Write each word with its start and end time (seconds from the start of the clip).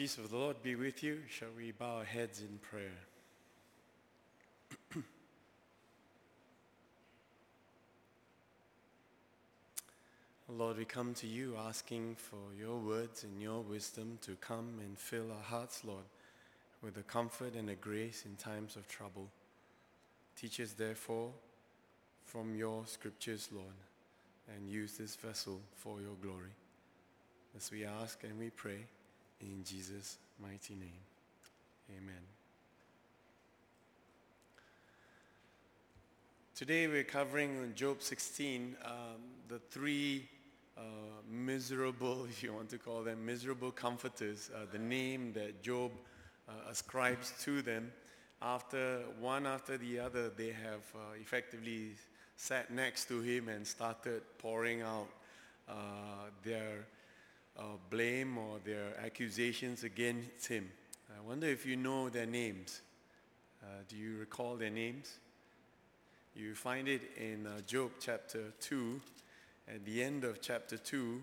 peace 0.00 0.16
of 0.16 0.30
the 0.30 0.36
Lord 0.38 0.62
be 0.62 0.74
with 0.76 1.02
you. 1.02 1.18
Shall 1.28 1.50
we 1.54 1.72
bow 1.72 1.98
our 1.98 2.04
heads 2.04 2.40
in 2.40 2.58
prayer? 2.62 2.88
Lord, 10.48 10.78
we 10.78 10.86
come 10.86 11.12
to 11.12 11.26
you 11.26 11.54
asking 11.68 12.16
for 12.16 12.38
your 12.58 12.78
words 12.78 13.24
and 13.24 13.42
your 13.42 13.60
wisdom 13.60 14.18
to 14.22 14.36
come 14.36 14.78
and 14.80 14.98
fill 14.98 15.30
our 15.30 15.42
hearts, 15.42 15.84
Lord, 15.84 16.06
with 16.80 16.94
the 16.94 17.02
comfort 17.02 17.54
and 17.54 17.68
the 17.68 17.74
grace 17.74 18.24
in 18.24 18.36
times 18.36 18.76
of 18.76 18.88
trouble. 18.88 19.28
Teach 20.34 20.60
us, 20.60 20.72
therefore, 20.72 21.30
from 22.24 22.54
your 22.54 22.86
scriptures, 22.86 23.50
Lord, 23.52 23.66
and 24.48 24.66
use 24.66 24.96
this 24.96 25.14
vessel 25.16 25.60
for 25.76 26.00
your 26.00 26.16
glory. 26.22 26.54
As 27.54 27.70
we 27.70 27.84
ask 27.84 28.24
and 28.24 28.38
we 28.38 28.48
pray 28.48 28.86
in 29.40 29.64
Jesus' 29.64 30.18
mighty 30.40 30.74
name. 30.74 31.02
Amen. 31.90 32.22
Today 36.54 36.86
we're 36.86 37.04
covering 37.04 37.72
Job 37.74 38.02
16, 38.02 38.76
um, 38.84 38.92
the 39.48 39.58
three 39.70 40.28
uh, 40.76 40.82
miserable, 41.28 42.24
if 42.28 42.42
you 42.42 42.52
want 42.52 42.68
to 42.70 42.78
call 42.78 43.02
them, 43.02 43.24
miserable 43.24 43.70
comforters, 43.70 44.50
uh, 44.54 44.66
the 44.70 44.78
name 44.78 45.32
that 45.32 45.62
Job 45.62 45.90
uh, 46.48 46.52
ascribes 46.70 47.32
to 47.44 47.62
them. 47.62 47.90
After 48.42 49.00
one 49.18 49.46
after 49.46 49.78
the 49.78 50.00
other, 50.00 50.30
they 50.30 50.48
have 50.48 50.84
uh, 50.94 51.14
effectively 51.20 51.92
sat 52.36 52.70
next 52.70 53.06
to 53.08 53.20
him 53.20 53.48
and 53.48 53.66
started 53.66 54.22
pouring 54.38 54.82
out 54.82 55.08
uh, 55.68 55.74
their 56.42 56.86
uh, 57.60 57.64
blame 57.90 58.38
or 58.38 58.58
their 58.64 58.98
accusations 59.04 59.84
against 59.84 60.48
him. 60.48 60.68
I 61.16 61.20
wonder 61.20 61.46
if 61.46 61.66
you 61.66 61.76
know 61.76 62.08
their 62.08 62.26
names. 62.26 62.80
do 63.88 63.96
you 63.96 64.18
recall 64.18 64.56
their 64.56 64.70
names? 64.70 65.18
You 66.34 66.54
find 66.54 66.88
it 66.88 67.02
in 67.16 67.46
Job 67.66 67.90
chapter 68.00 68.52
2, 68.60 69.00
at 69.72 69.84
the 69.84 70.02
end 70.02 70.24
of 70.24 70.40
chapter 70.40 70.76
2, 70.76 71.22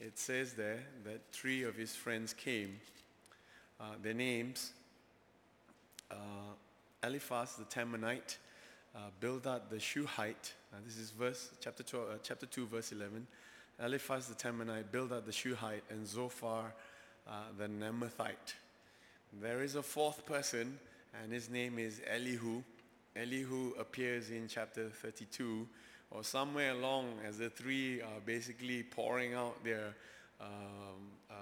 it 0.00 0.18
says 0.18 0.52
there 0.52 0.78
that 1.04 1.20
three 1.32 1.64
of 1.64 1.74
his 1.76 1.94
friends 1.94 2.32
came. 2.32 2.78
Uh, 3.80 3.94
their 4.02 4.14
names, 4.14 4.72
uh, 6.10 6.14
Eliphaz 7.02 7.56
the 7.56 7.64
Temanite, 7.64 8.36
uh, 8.94 8.98
Bildad 9.20 9.62
the 9.70 9.76
Shuhite. 9.76 10.54
Uh, 10.72 10.76
this 10.84 10.98
is 10.98 11.10
verse 11.10 11.50
chapter, 11.60 11.82
12, 11.82 12.08
uh, 12.08 12.12
chapter 12.22 12.46
2, 12.46 12.66
verse 12.66 12.92
11. 12.92 13.26
Eliphaz 13.82 14.26
the 14.26 14.34
Temanite, 14.34 14.90
Bildad 14.92 15.24
the 15.24 15.32
Shuhite, 15.32 15.82
and 15.90 16.06
Zophar 16.06 16.72
uh, 17.26 17.32
the 17.58 17.66
Naamathite. 17.66 18.54
There 19.40 19.62
is 19.62 19.74
a 19.74 19.82
fourth 19.82 20.26
person, 20.26 20.78
and 21.22 21.32
his 21.32 21.48
name 21.48 21.78
is 21.78 22.00
Elihu. 22.12 22.62
Elihu 23.16 23.72
appears 23.78 24.30
in 24.30 24.48
chapter 24.48 24.88
32 24.88 25.66
or 26.10 26.24
somewhere 26.24 26.72
along 26.72 27.06
as 27.26 27.38
the 27.38 27.48
three 27.48 28.00
are 28.02 28.20
basically 28.26 28.82
pouring 28.82 29.34
out 29.34 29.62
their 29.64 29.94
um, 30.40 30.48
uh, 31.30 31.34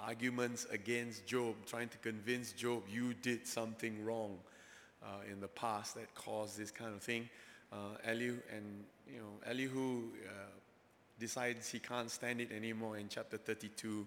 arguments 0.00 0.66
against 0.70 1.26
Job, 1.26 1.54
trying 1.66 1.88
to 1.88 1.98
convince 1.98 2.52
Job 2.52 2.82
you 2.92 3.14
did 3.14 3.46
something 3.46 4.04
wrong 4.04 4.38
uh, 5.02 5.06
in 5.30 5.40
the 5.40 5.48
past 5.48 5.94
that 5.94 6.14
caused 6.14 6.58
this 6.58 6.70
kind 6.70 6.92
of 6.94 7.02
thing. 7.02 7.28
Uh, 7.72 7.96
Elihu 8.04 8.36
and 8.54 8.84
you 9.06 9.18
know 9.18 9.48
Elihu 9.48 10.02
uh, 10.26 10.30
decides 11.20 11.70
he 11.70 11.78
can't 11.78 12.10
stand 12.10 12.40
it 12.40 12.50
anymore. 12.50 12.96
In 12.96 13.08
chapter 13.08 13.36
32, 13.36 14.06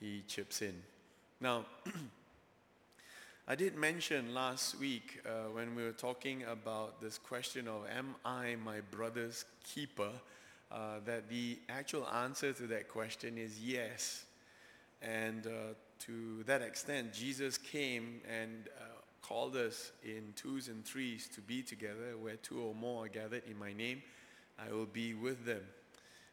he 0.00 0.24
chips 0.26 0.62
in. 0.62 0.74
Now. 1.40 1.66
I 3.48 3.54
did 3.54 3.76
mention 3.76 4.34
last 4.34 4.76
week 4.80 5.20
uh, 5.24 5.52
when 5.52 5.76
we 5.76 5.84
were 5.84 5.92
talking 5.92 6.42
about 6.50 7.00
this 7.00 7.16
question 7.16 7.68
of 7.68 7.86
am 7.96 8.16
I 8.24 8.56
my 8.64 8.80
brother's 8.90 9.44
keeper, 9.62 10.10
uh, 10.72 10.98
that 11.04 11.28
the 11.28 11.56
actual 11.68 12.08
answer 12.08 12.52
to 12.52 12.66
that 12.66 12.88
question 12.88 13.38
is 13.38 13.60
yes. 13.60 14.24
And 15.00 15.46
uh, 15.46 15.50
to 16.06 16.42
that 16.46 16.60
extent, 16.60 17.12
Jesus 17.12 17.56
came 17.56 18.20
and 18.28 18.68
uh, 18.80 18.84
called 19.22 19.54
us 19.54 19.92
in 20.04 20.32
twos 20.34 20.66
and 20.66 20.84
threes 20.84 21.28
to 21.36 21.40
be 21.40 21.62
together. 21.62 22.16
Where 22.20 22.34
two 22.34 22.60
or 22.60 22.74
more 22.74 23.04
are 23.04 23.08
gathered 23.08 23.42
in 23.48 23.56
my 23.56 23.72
name, 23.72 24.02
I 24.58 24.72
will 24.72 24.86
be 24.86 25.14
with 25.14 25.44
them. 25.46 25.62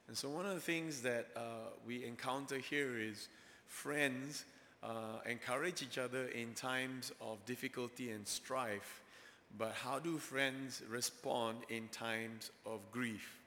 And 0.08 0.18
so 0.18 0.30
one 0.30 0.46
of 0.46 0.54
the 0.54 0.62
things 0.62 1.02
that 1.02 1.28
uh, 1.36 1.40
we 1.88 2.04
encounter 2.04 2.58
here 2.58 2.98
is 3.00 3.30
friends 3.68 4.46
uh, 4.84 5.20
encourage 5.26 5.82
each 5.82 5.98
other 5.98 6.26
in 6.28 6.54
times 6.54 7.12
of 7.22 7.44
difficulty 7.46 8.12
and 8.12 8.28
strife, 8.28 9.02
but 9.58 9.74
how 9.74 10.00
do 10.00 10.18
friends 10.18 10.82
respond 10.90 11.60
in 11.70 11.88
times 11.88 12.52
of 12.66 12.80
grief? 12.92 13.40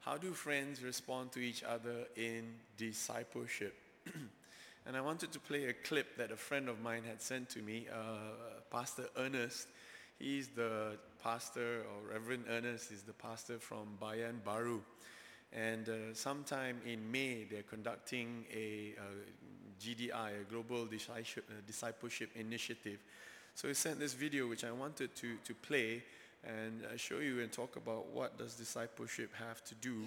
How 0.00 0.16
do 0.16 0.32
friends 0.32 0.82
respond 0.82 1.32
to 1.32 1.38
each 1.38 1.62
other 1.62 2.06
in 2.16 2.44
discipleship? 2.76 3.74
and 4.86 4.96
I 4.96 5.00
wanted 5.00 5.32
to 5.32 5.38
play 5.38 5.66
a 5.66 5.72
clip 5.72 6.16
that 6.18 6.30
a 6.30 6.36
friend 6.36 6.68
of 6.68 6.82
mine 6.82 7.02
had 7.06 7.22
sent 7.22 7.48
to 7.50 7.60
me, 7.60 7.86
uh, 7.92 8.60
Pastor 8.70 9.06
Ernest. 9.16 9.68
He's 10.18 10.48
the 10.48 10.98
pastor, 11.22 11.82
or 11.82 12.12
Reverend 12.12 12.44
Ernest 12.50 12.92
is 12.92 13.02
the 13.02 13.12
pastor 13.12 13.58
from 13.58 13.86
Bayan 14.00 14.40
Baru. 14.44 14.80
And 15.54 15.88
uh, 15.88 15.92
sometime 16.14 16.80
in 16.84 17.10
May, 17.10 17.44
they're 17.48 17.62
conducting 17.62 18.44
a, 18.52 18.94
a 18.96 19.02
uh, 19.02 19.04
GDI, 19.80 20.40
a 20.40 20.44
Global 20.50 20.82
uh, 20.82 21.52
Discipleship 21.66 22.30
Initiative. 22.34 22.98
So 23.54 23.68
he 23.68 23.74
sent 23.74 24.00
this 24.00 24.14
video 24.14 24.48
which 24.48 24.64
I 24.64 24.72
wanted 24.72 25.14
to, 25.16 25.36
to 25.44 25.54
play 25.54 26.02
and 26.44 26.82
show 26.96 27.18
you 27.18 27.40
and 27.40 27.52
talk 27.52 27.76
about 27.76 28.08
what 28.08 28.36
does 28.36 28.54
discipleship 28.54 29.30
have 29.34 29.64
to 29.64 29.74
do 29.76 30.04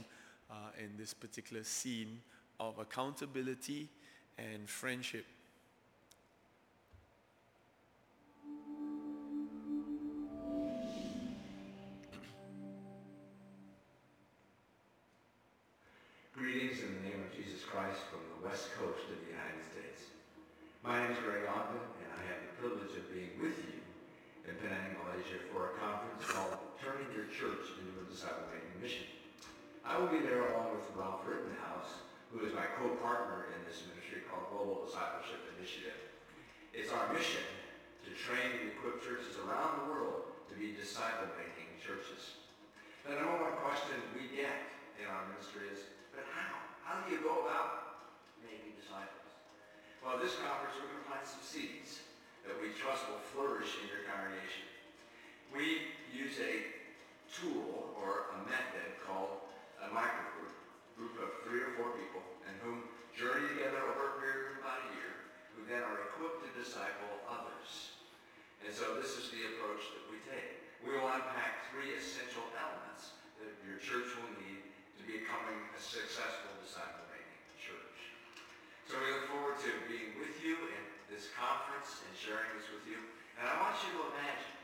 uh, 0.51 0.53
in 0.77 0.97
this 0.97 1.13
particular 1.13 1.63
scene 1.63 2.19
of 2.59 2.77
accountability 2.79 3.89
and 4.37 4.69
friendship. 4.69 5.25
Christ 17.77 18.09
from 18.09 18.25
the 18.33 18.41
west 18.41 18.73
coast 18.73 19.05
of 19.05 19.21
the 19.21 19.29
United 19.29 19.61
States. 19.61 20.09
My 20.81 20.97
name 20.97 21.13
is 21.13 21.21
Greg 21.21 21.45
Ogden, 21.45 21.77
and 21.77 22.09
I 22.09 22.25
have 22.25 22.41
the 22.41 22.57
privilege 22.57 22.89
of 22.97 23.05
being 23.13 23.37
with 23.37 23.53
you 23.53 23.77
in 24.49 24.57
Penang, 24.57 24.97
Malaysia 25.05 25.37
for 25.53 25.69
a 25.69 25.77
conference 25.77 26.25
called 26.25 26.57
Turning 26.81 27.05
Your 27.13 27.29
Church 27.29 27.77
into 27.77 27.93
a 28.01 28.09
Disciple-Making 28.09 28.81
Mission. 28.81 29.05
I 29.85 29.93
will 30.01 30.09
be 30.09 30.25
there 30.25 30.49
along 30.49 30.73
with 30.73 30.89
Ralph 30.97 31.21
Rittenhouse, 31.21 32.01
who 32.33 32.41
is 32.49 32.57
my 32.57 32.65
co-partner 32.81 33.53
in 33.53 33.61
this 33.69 33.85
ministry 33.85 34.25
called 34.25 34.49
Global 34.49 34.81
Discipleship 34.81 35.45
Initiative. 35.53 36.01
It's 36.73 36.89
our 36.89 37.13
mission 37.13 37.45
to 37.45 38.09
train 38.17 38.57
and 38.57 38.73
equip 38.73 39.05
churches 39.05 39.37
around 39.45 39.85
the 39.85 39.93
world 39.93 40.33
to 40.49 40.57
be 40.57 40.73
disciple-making 40.73 41.77
churches. 41.77 42.41
The 43.05 43.21
number 43.21 43.37
one 43.37 43.53
question 43.61 44.01
we 44.17 44.33
get 44.33 44.65
in 44.97 45.05
our 45.05 45.29
ministry 45.29 45.69
is, 45.69 45.85
but 46.09 46.25
how? 46.33 46.66
How 46.87 47.03
do 47.03 47.11
you 47.11 47.19
go 47.19 47.43
about 47.43 47.99
making 48.39 48.79
disciples? 48.79 49.27
well, 49.99 50.15
this 50.15 50.39
conference, 50.39 50.71
we're 50.79 50.87
going 50.87 51.03
to 51.03 51.09
plant 51.11 51.27
some 51.27 51.43
seeds 51.43 51.99
that 52.47 52.55
we 52.63 52.71
trust 52.71 53.03
will 53.11 53.19
flourish 53.35 53.75
in 53.83 53.91
your 53.91 54.07
congregation. 54.07 54.63
We 55.51 55.91
use 56.15 56.39
a 56.39 56.79
tool 57.27 57.91
or 57.99 58.31
a 58.31 58.47
method 58.47 59.03
called 59.03 59.51
a 59.83 59.91
microgroup, 59.91 60.55
a 60.55 60.93
group 60.95 61.19
of 61.19 61.43
three 61.43 61.59
or 61.59 61.75
four 61.75 61.91
people, 61.99 62.23
and 62.47 62.55
whom 62.63 62.87
journey 63.11 63.51
together 63.51 63.83
over 63.83 64.15
a 64.15 64.23
period 64.23 64.55
of 64.55 64.63
about 64.63 64.87
a 64.87 64.95
year, 64.95 65.27
who 65.59 65.67
then 65.67 65.83
are 65.83 66.07
equipped 66.07 66.47
to 66.47 66.55
disciple 66.55 67.19
others. 67.27 67.99
And 68.63 68.71
so 68.71 68.95
this 68.95 69.19
is 69.19 69.27
the 69.27 69.43
approach 69.43 69.91
that 69.91 70.07
we 70.07 70.23
take. 70.23 70.63
We 70.79 70.95
will 70.95 71.11
unpack 71.11 71.67
three 71.67 71.99
essential 71.99 72.47
elements 72.55 73.11
that 73.43 73.51
your 73.67 73.75
church 73.75 74.07
will 74.15 74.31
need 74.39 74.56
becoming 75.07 75.57
a 75.71 75.79
successful 75.79 76.51
disciple-making 76.59 77.41
church. 77.55 77.97
So 78.91 78.99
we 78.99 79.07
look 79.15 79.31
forward 79.31 79.57
to 79.63 79.71
being 79.87 80.19
with 80.19 80.35
you 80.43 80.59
in 80.75 80.83
this 81.07 81.31
conference 81.31 82.03
and 82.03 82.11
sharing 82.13 82.51
this 82.59 82.67
with 82.67 82.83
you. 82.85 82.99
And 83.39 83.47
I 83.47 83.55
want 83.63 83.79
you 83.87 83.95
to 83.95 84.01
imagine 84.11 84.55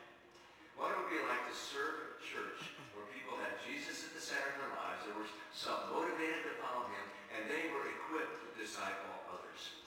what 0.76 0.92
it 0.92 1.00
would 1.00 1.12
be 1.12 1.24
like 1.26 1.48
to 1.48 1.56
serve 1.56 2.20
a 2.20 2.20
church 2.20 2.76
where 2.92 3.08
people 3.16 3.40
had 3.40 3.56
Jesus 3.64 4.04
at 4.04 4.12
the 4.12 4.22
center 4.22 4.52
of 4.52 4.58
their 4.60 4.74
lives. 4.76 5.02
There 5.08 5.16
were 5.16 5.32
some 5.56 5.96
motivated 5.96 6.44
to 6.52 6.54
follow 6.60 6.92
him, 6.92 7.06
and 7.34 7.48
they 7.48 7.72
were 7.72 7.88
equipped 7.88 8.44
to 8.44 8.48
disciple 8.60 9.16
others. 9.32 9.80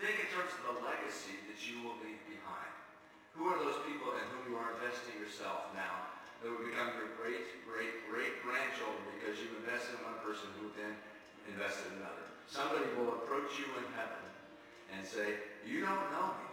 Think 0.00 0.16
in 0.16 0.28
terms 0.32 0.54
of 0.54 0.62
the 0.64 0.76
legacy 0.80 1.38
that 1.50 1.60
you 1.60 1.84
will 1.84 1.98
leave 2.00 2.22
behind. 2.24 2.72
Who 3.34 3.50
are 3.50 3.58
those 3.58 3.82
people 3.82 4.14
in 4.14 4.24
whom 4.30 4.54
you 4.54 4.56
are 4.58 4.78
investing 4.78 5.18
yourself 5.18 5.74
now 5.74 6.14
that 6.38 6.46
will 6.46 6.62
become 6.62 6.94
your 6.94 7.10
great, 7.18 7.66
great, 7.66 8.06
great 8.06 8.38
grandchildren 8.46 9.02
because 9.18 9.42
you've 9.42 9.58
invested 9.66 9.98
in 9.98 10.06
one 10.06 10.22
person 10.22 10.46
who 10.62 10.70
then 10.78 10.94
invested 11.50 11.90
in 11.90 11.98
another? 11.98 12.30
Somebody 12.46 12.86
will 12.94 13.18
approach 13.18 13.58
you 13.58 13.66
in 13.74 13.86
heaven 13.98 14.22
and 14.94 15.02
say, 15.02 15.42
you 15.66 15.82
don't 15.82 16.06
know 16.14 16.30
me, 16.38 16.50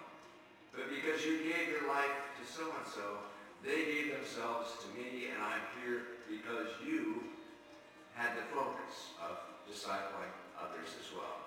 but 0.73 0.89
because 0.89 1.21
you 1.21 1.45
gave 1.45 1.69
your 1.69 1.85
life 1.85 2.33
to 2.39 2.43
so-and-so, 2.47 3.29
they 3.61 3.85
gave 3.85 4.17
themselves 4.17 4.73
to 4.81 4.87
me, 4.97 5.29
and 5.29 5.37
I'm 5.37 5.61
here 5.83 6.17
because 6.25 6.73
you 6.81 7.21
had 8.17 8.33
the 8.33 8.47
focus 8.49 9.13
of 9.21 9.37
discipling 9.69 10.33
others 10.57 10.97
as 10.97 11.13
well. 11.13 11.45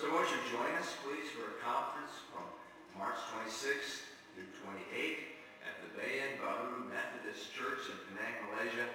So 0.00 0.08
won't 0.08 0.30
you 0.32 0.40
join 0.48 0.72
us, 0.80 0.88
please, 1.04 1.28
for 1.36 1.52
a 1.52 1.56
conference 1.60 2.16
from 2.32 2.48
March 2.96 3.18
26th 3.36 4.08
through 4.32 4.48
28th 4.62 5.36
at 5.66 5.74
the 5.82 5.90
Bayan 5.98 6.38
Baru 6.38 6.86
Methodist 6.86 7.52
Church 7.52 7.90
in 7.90 7.98
Penang, 8.06 8.48
Malaysia. 8.48 8.86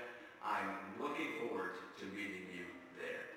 I'm 0.42 0.74
looking 0.98 1.38
forward 1.44 1.76
to 2.00 2.06
meeting 2.16 2.48
you 2.56 2.66
there. 2.96 3.28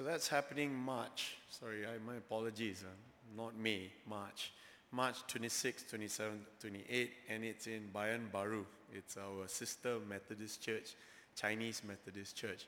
So 0.00 0.06
that's 0.06 0.28
happening 0.28 0.74
March. 0.74 1.36
Sorry, 1.50 1.84
I, 1.84 1.98
my 2.06 2.16
apologies. 2.16 2.82
Uh, 2.86 3.36
not 3.36 3.54
May, 3.54 3.92
March. 4.08 4.50
March 4.92 5.18
26, 5.26 5.82
27, 5.90 6.40
28, 6.58 7.10
and 7.28 7.44
it's 7.44 7.66
in 7.66 7.90
Bayan 7.92 8.30
Baru. 8.32 8.64
It's 8.94 9.18
our 9.18 9.46
sister 9.46 9.98
Methodist 10.08 10.62
church, 10.62 10.94
Chinese 11.36 11.82
Methodist 11.86 12.34
church. 12.34 12.66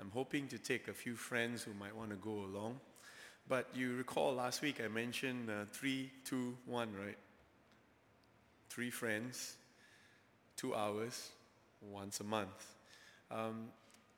I'm 0.00 0.10
hoping 0.10 0.48
to 0.48 0.58
take 0.58 0.88
a 0.88 0.92
few 0.92 1.14
friends 1.14 1.62
who 1.62 1.72
might 1.72 1.94
want 1.94 2.10
to 2.10 2.16
go 2.16 2.46
along. 2.46 2.80
But 3.48 3.68
you 3.76 3.94
recall 3.94 4.34
last 4.34 4.60
week 4.60 4.80
I 4.84 4.88
mentioned 4.88 5.50
uh, 5.50 5.66
three, 5.72 6.10
two, 6.24 6.56
one, 6.66 6.88
right? 7.00 7.18
Three 8.70 8.90
friends, 8.90 9.54
two 10.56 10.74
hours, 10.74 11.30
once 11.80 12.18
a 12.18 12.24
month. 12.24 12.74
Um, 13.30 13.68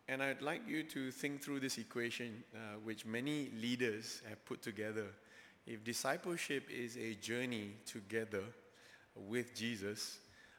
and 0.09 0.23
I'd 0.23 0.43
like 0.43 0.62
you 0.69 0.83
to 0.83 1.11
think 1.11 1.43
through 1.43 1.61
this 1.61 1.79
equation, 1.79 2.45
uh, 2.55 2.79
which 2.83 3.06
many 3.06 3.51
leaders 3.59 4.21
have 4.29 4.45
put 4.45 4.61
together. 4.61 5.06
If 5.67 5.83
discipleship 5.83 6.69
is 6.71 6.99
a 6.99 7.15
journey 7.15 7.73
together 7.87 8.43
with 9.17 9.55
Jesus, 9.55 10.19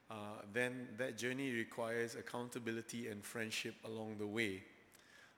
uh, 0.10 0.16
then 0.52 0.88
that 0.98 1.18
journey 1.18 1.52
requires 1.52 2.16
accountability 2.16 3.08
and 3.08 3.24
friendship 3.24 3.76
along 3.86 4.18
the 4.18 4.26
way. 4.26 4.64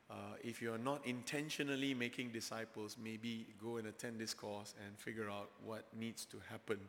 Uh, 0.09 0.13
if 0.41 0.61
you're 0.61 0.77
not 0.77 1.05
intentionally 1.05 1.93
making 1.93 2.31
disciples, 2.31 2.95
maybe 3.01 3.47
go 3.61 3.75
and 3.75 3.87
attend 3.87 4.19
this 4.19 4.33
course 4.33 4.73
and 4.85 4.97
figure 4.97 5.29
out 5.29 5.49
what 5.65 5.85
needs 5.97 6.23
to 6.23 6.37
happen. 6.49 6.79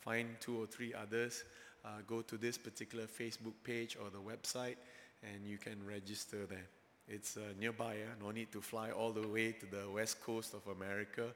Find 0.00 0.28
two 0.38 0.56
or 0.56 0.66
three 0.66 0.94
others, 0.94 1.42
uh, 1.84 1.88
go 2.06 2.22
to 2.22 2.36
this 2.36 2.56
particular 2.56 3.06
Facebook 3.06 3.54
page 3.64 3.96
or 4.00 4.10
the 4.10 4.18
website, 4.20 4.76
and 5.22 5.46
you 5.46 5.58
can 5.58 5.84
register 5.86 6.46
there. 6.46 6.66
It's 7.08 7.36
uh, 7.36 7.40
nearby, 7.58 7.94
uh, 7.94 8.22
no 8.22 8.30
need 8.30 8.52
to 8.52 8.60
fly 8.60 8.90
all 8.90 9.12
the 9.12 9.26
way 9.26 9.52
to 9.52 9.66
the 9.66 9.88
west 9.90 10.20
coast 10.20 10.54
of 10.54 10.66
America. 10.76 11.28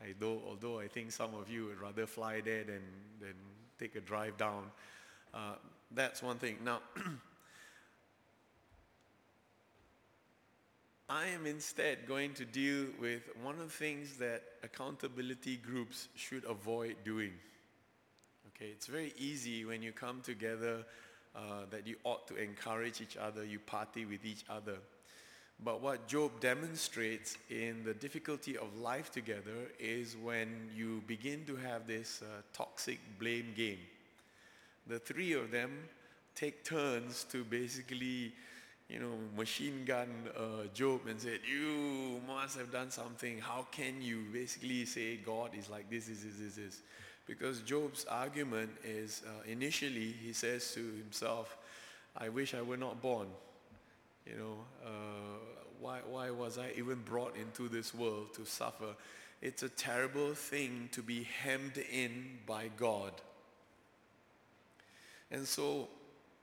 I 0.00 0.14
do, 0.18 0.40
although 0.46 0.78
I 0.78 0.88
think 0.88 1.10
some 1.10 1.34
of 1.34 1.50
you 1.50 1.66
would 1.66 1.80
rather 1.80 2.06
fly 2.06 2.40
there 2.40 2.64
than, 2.64 2.82
than 3.20 3.34
take 3.78 3.96
a 3.96 4.00
drive 4.00 4.36
down. 4.36 4.70
Uh, 5.34 5.54
that's 5.90 6.22
one 6.22 6.38
thing. 6.38 6.58
Now, 6.64 6.80
I 11.08 11.26
am 11.28 11.46
instead 11.46 12.06
going 12.06 12.34
to 12.34 12.44
deal 12.44 12.86
with 13.00 13.22
one 13.42 13.54
of 13.54 13.60
the 13.60 13.68
things 13.68 14.16
that 14.18 14.42
accountability 14.62 15.56
groups 15.56 16.08
should 16.14 16.44
avoid 16.44 16.96
doing. 17.04 17.32
Okay, 18.48 18.70
it's 18.70 18.86
very 18.86 19.12
easy 19.16 19.64
when 19.64 19.82
you 19.82 19.92
come 19.92 20.20
together 20.20 20.84
uh, 21.36 21.66
that 21.70 21.86
you 21.86 21.96
ought 22.04 22.26
to 22.28 22.36
encourage 22.36 23.00
each 23.00 23.16
other, 23.16 23.44
you 23.44 23.58
party 23.58 24.04
with 24.04 24.24
each 24.24 24.44
other. 24.48 24.78
But 25.62 25.80
what 25.80 26.06
Job 26.06 26.40
demonstrates 26.40 27.38
in 27.50 27.82
the 27.84 27.94
difficulty 27.94 28.58
of 28.58 28.78
life 28.78 29.10
together 29.10 29.70
is 29.78 30.16
when 30.22 30.70
you 30.74 31.02
begin 31.06 31.44
to 31.46 31.56
have 31.56 31.86
this 31.86 32.22
uh, 32.22 32.42
toxic 32.52 32.98
blame 33.18 33.52
game. 33.56 33.78
The 34.86 34.98
three 34.98 35.32
of 35.32 35.50
them 35.50 35.70
take 36.34 36.64
turns 36.64 37.24
to 37.30 37.42
basically 37.44 38.32
you 38.88 39.00
know, 39.00 39.14
machine 39.36 39.84
gun 39.84 40.08
uh, 40.36 40.68
Job 40.72 41.06
and 41.08 41.20
said, 41.20 41.40
you 41.50 42.20
must 42.26 42.56
have 42.56 42.70
done 42.70 42.90
something. 42.90 43.38
How 43.38 43.66
can 43.72 44.00
you 44.00 44.24
basically 44.32 44.84
say 44.84 45.16
God 45.16 45.50
is 45.58 45.68
like 45.68 45.90
this, 45.90 46.06
this, 46.06 46.22
this, 46.22 46.36
this, 46.38 46.54
this? 46.54 46.82
Because 47.26 47.60
Job's 47.60 48.04
argument 48.04 48.70
is 48.84 49.22
uh, 49.26 49.50
initially 49.50 50.14
he 50.22 50.32
says 50.32 50.72
to 50.74 50.80
himself, 50.80 51.56
I 52.16 52.28
wish 52.28 52.54
I 52.54 52.62
were 52.62 52.76
not 52.76 53.02
born. 53.02 53.26
You 54.26 54.36
know, 54.36 54.56
uh, 54.84 55.38
why, 55.80 55.98
why 56.08 56.30
was 56.30 56.58
I 56.58 56.70
even 56.76 57.02
brought 57.04 57.36
into 57.36 57.68
this 57.68 57.94
world 57.94 58.34
to 58.34 58.44
suffer? 58.44 58.94
It's 59.42 59.62
a 59.62 59.68
terrible 59.68 60.34
thing 60.34 60.88
to 60.92 61.02
be 61.02 61.24
hemmed 61.42 61.78
in 61.92 62.38
by 62.46 62.70
God. 62.76 63.12
And 65.30 65.46
so 65.46 65.88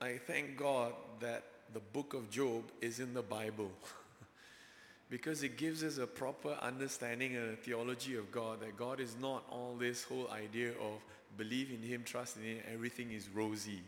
I 0.00 0.18
thank 0.26 0.56
God 0.56 0.92
that 1.20 1.44
the 1.72 1.80
book 1.80 2.14
of 2.14 2.30
Job 2.30 2.62
is 2.80 3.00
in 3.00 3.14
the 3.14 3.22
Bible. 3.22 3.70
because 5.10 5.42
it 5.42 5.56
gives 5.56 5.84
us 5.84 5.98
a 5.98 6.06
proper 6.06 6.56
understanding 6.62 7.36
and 7.36 7.52
a 7.52 7.56
theology 7.56 8.16
of 8.16 8.30
God 8.32 8.60
that 8.60 8.76
God 8.76 9.00
is 9.00 9.16
not 9.20 9.44
all 9.50 9.76
this 9.78 10.04
whole 10.04 10.28
idea 10.30 10.70
of 10.70 11.02
believe 11.36 11.70
in 11.70 11.82
him, 11.82 12.02
trust 12.04 12.36
in 12.36 12.42
him, 12.42 12.58
everything 12.72 13.10
is 13.10 13.28
rosy. 13.28 13.80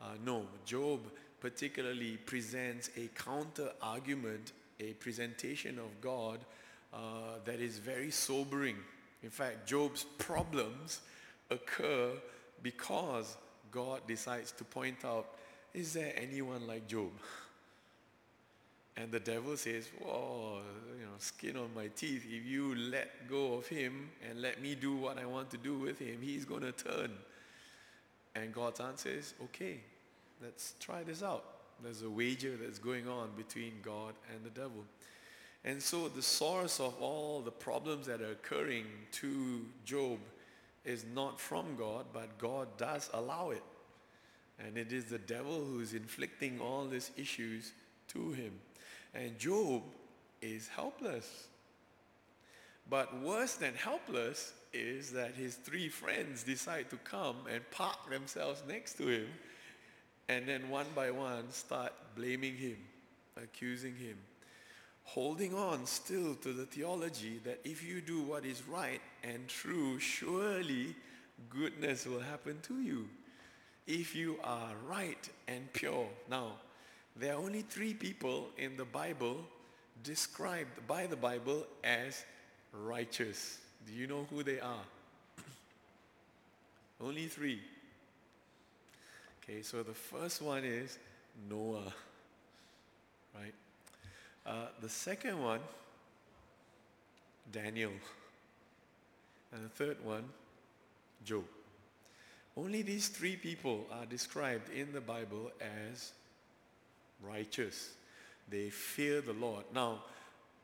Uh, 0.00 0.06
no, 0.24 0.46
Job 0.64 1.00
particularly 1.40 2.16
presents 2.16 2.90
a 2.96 3.08
counter 3.08 3.70
argument, 3.82 4.52
a 4.80 4.92
presentation 4.94 5.78
of 5.78 6.00
God 6.00 6.40
uh, 6.92 7.38
that 7.44 7.60
is 7.60 7.78
very 7.78 8.10
sobering. 8.10 8.76
In 9.22 9.30
fact, 9.30 9.66
Job's 9.66 10.04
problems 10.18 11.00
occur 11.50 12.10
because 12.62 13.36
God 13.70 14.00
decides 14.06 14.52
to 14.52 14.64
point 14.64 15.04
out 15.04 15.26
is 15.74 15.92
there 15.92 16.12
anyone 16.16 16.66
like 16.66 16.88
Job? 16.88 17.10
And 18.96 19.12
the 19.12 19.20
devil 19.20 19.56
says, 19.56 19.88
Whoa, 20.00 20.60
you 20.98 21.04
know, 21.04 21.12
skin 21.18 21.56
on 21.56 21.70
my 21.74 21.88
teeth. 21.88 22.24
If 22.26 22.46
you 22.46 22.74
let 22.74 23.28
go 23.28 23.54
of 23.54 23.66
him 23.66 24.10
and 24.28 24.40
let 24.40 24.62
me 24.62 24.74
do 24.74 24.96
what 24.96 25.18
I 25.18 25.26
want 25.26 25.50
to 25.50 25.58
do 25.58 25.78
with 25.78 25.98
him, 25.98 26.18
he's 26.22 26.44
going 26.44 26.62
to 26.62 26.72
turn. 26.72 27.10
And 28.34 28.54
God's 28.54 28.80
answer 28.80 29.10
is, 29.10 29.34
Okay, 29.44 29.80
let's 30.42 30.74
try 30.80 31.02
this 31.02 31.22
out. 31.22 31.44
There's 31.82 32.02
a 32.02 32.10
wager 32.10 32.56
that's 32.56 32.78
going 32.78 33.06
on 33.06 33.30
between 33.36 33.74
God 33.82 34.14
and 34.32 34.42
the 34.44 34.50
devil. 34.50 34.84
And 35.64 35.82
so 35.82 36.08
the 36.08 36.22
source 36.22 36.80
of 36.80 36.94
all 37.00 37.40
the 37.40 37.50
problems 37.50 38.06
that 38.06 38.22
are 38.22 38.30
occurring 38.30 38.86
to 39.12 39.66
Job 39.84 40.18
is 40.84 41.04
not 41.12 41.40
from 41.40 41.76
God, 41.76 42.06
but 42.12 42.38
God 42.38 42.68
does 42.78 43.10
allow 43.12 43.50
it. 43.50 43.64
And 44.64 44.78
it 44.78 44.92
is 44.92 45.06
the 45.06 45.18
devil 45.18 45.64
who 45.64 45.80
is 45.80 45.92
inflicting 45.92 46.60
all 46.60 46.86
these 46.86 47.10
issues 47.16 47.72
to 48.08 48.32
him. 48.32 48.52
And 49.14 49.38
Job 49.38 49.82
is 50.42 50.68
helpless. 50.68 51.48
But 52.88 53.20
worse 53.20 53.54
than 53.54 53.74
helpless 53.74 54.52
is 54.72 55.10
that 55.12 55.34
his 55.34 55.56
three 55.56 55.88
friends 55.88 56.42
decide 56.42 56.90
to 56.90 56.96
come 56.98 57.36
and 57.52 57.68
park 57.70 58.10
themselves 58.10 58.62
next 58.68 58.94
to 58.98 59.06
him 59.06 59.28
and 60.28 60.46
then 60.48 60.68
one 60.68 60.86
by 60.94 61.10
one 61.10 61.50
start 61.50 61.92
blaming 62.14 62.56
him, 62.56 62.76
accusing 63.36 63.94
him, 63.94 64.16
holding 65.04 65.54
on 65.54 65.86
still 65.86 66.34
to 66.36 66.52
the 66.52 66.66
theology 66.66 67.40
that 67.44 67.60
if 67.64 67.84
you 67.84 68.00
do 68.00 68.22
what 68.22 68.44
is 68.44 68.66
right 68.66 69.00
and 69.22 69.46
true, 69.48 69.98
surely 69.98 70.96
goodness 71.48 72.06
will 72.06 72.20
happen 72.20 72.58
to 72.62 72.80
you 72.80 73.08
if 73.86 74.16
you 74.16 74.36
are 74.42 74.72
right 74.88 75.28
and 75.46 75.72
pure. 75.72 76.08
Now, 76.28 76.52
there 77.18 77.34
are 77.34 77.38
only 77.38 77.62
three 77.62 77.94
people 77.94 78.48
in 78.58 78.76
the 78.76 78.84
Bible 78.84 79.38
described 80.02 80.86
by 80.86 81.06
the 81.06 81.16
Bible 81.16 81.66
as 81.82 82.24
righteous. 82.72 83.58
Do 83.86 83.92
you 83.92 84.06
know 84.06 84.26
who 84.30 84.42
they 84.42 84.60
are? 84.60 84.84
only 87.00 87.26
three. 87.26 87.60
Okay, 89.42 89.62
so 89.62 89.82
the 89.82 89.94
first 89.94 90.42
one 90.42 90.64
is 90.64 90.98
Noah, 91.48 91.92
right? 93.34 93.54
Uh, 94.44 94.66
the 94.82 94.88
second 94.88 95.40
one, 95.42 95.60
Daniel. 97.50 97.92
And 99.52 99.64
the 99.64 99.68
third 99.68 100.04
one, 100.04 100.24
Job. 101.24 101.44
Only 102.56 102.82
these 102.82 103.08
three 103.08 103.36
people 103.36 103.86
are 103.92 104.06
described 104.06 104.70
in 104.70 104.92
the 104.92 105.00
Bible 105.00 105.50
as 105.60 106.12
righteous. 107.22 107.90
They 108.48 108.70
fear 108.70 109.20
the 109.20 109.32
Lord. 109.32 109.64
Now, 109.74 110.00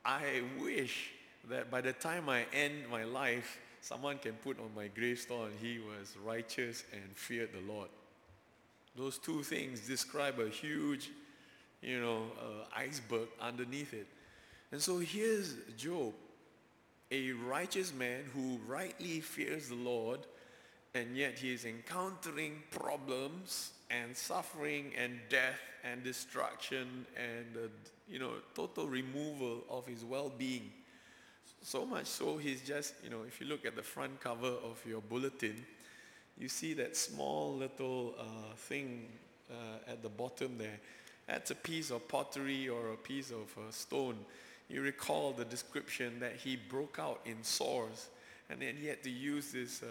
I 0.04 0.42
wish 0.60 1.10
that 1.48 1.70
by 1.70 1.80
the 1.80 1.92
time 1.92 2.28
I 2.28 2.44
end 2.52 2.88
my 2.90 3.04
life, 3.04 3.58
someone 3.80 4.18
can 4.18 4.34
put 4.34 4.58
on 4.58 4.70
my 4.74 4.88
gravestone, 4.88 5.50
he 5.60 5.78
was 5.78 6.16
righteous 6.24 6.84
and 6.92 7.16
feared 7.16 7.50
the 7.52 7.72
Lord. 7.72 7.88
Those 8.96 9.18
two 9.18 9.42
things 9.42 9.80
describe 9.80 10.38
a 10.38 10.48
huge, 10.48 11.10
you 11.80 12.00
know, 12.00 12.24
uh, 12.38 12.64
iceberg 12.76 13.28
underneath 13.40 13.94
it. 13.94 14.06
And 14.70 14.80
so 14.80 14.98
here's 14.98 15.54
Job, 15.76 16.12
a 17.10 17.32
righteous 17.32 17.92
man 17.92 18.24
who 18.32 18.58
rightly 18.66 19.20
fears 19.20 19.68
the 19.68 19.74
Lord, 19.74 20.20
and 20.94 21.16
yet 21.16 21.38
he 21.38 21.52
is 21.52 21.64
encountering 21.64 22.62
problems 22.70 23.72
and 23.90 24.16
suffering 24.16 24.92
and 24.96 25.18
death 25.28 25.58
and 25.84 26.02
destruction 26.02 27.06
and, 27.16 27.56
uh, 27.56 27.68
you 28.08 28.18
know, 28.18 28.32
total 28.54 28.86
removal 28.86 29.64
of 29.70 29.86
his 29.86 30.04
well-being. 30.04 30.70
So 31.62 31.86
much 31.86 32.06
so 32.06 32.36
he's 32.36 32.62
just, 32.62 32.94
you 33.04 33.10
know, 33.10 33.22
if 33.26 33.40
you 33.40 33.46
look 33.46 33.64
at 33.64 33.76
the 33.76 33.82
front 33.82 34.20
cover 34.20 34.48
of 34.48 34.82
your 34.86 35.00
bulletin, 35.00 35.64
you 36.38 36.48
see 36.48 36.74
that 36.74 36.96
small 36.96 37.54
little 37.54 38.14
uh, 38.18 38.54
thing 38.56 39.06
uh, 39.50 39.90
at 39.90 40.02
the 40.02 40.08
bottom 40.08 40.58
there. 40.58 40.80
That's 41.26 41.50
a 41.50 41.54
piece 41.54 41.90
of 41.90 42.08
pottery 42.08 42.68
or 42.68 42.92
a 42.92 42.96
piece 42.96 43.30
of 43.30 43.56
uh, 43.56 43.70
stone. 43.70 44.16
You 44.68 44.82
recall 44.82 45.32
the 45.32 45.44
description 45.44 46.18
that 46.20 46.36
he 46.36 46.56
broke 46.56 46.98
out 46.98 47.20
in 47.24 47.42
sores 47.42 48.08
and 48.50 48.60
then 48.60 48.74
he 48.76 48.86
had 48.86 49.02
to 49.02 49.10
use 49.10 49.52
this 49.52 49.82
uh, 49.82 49.86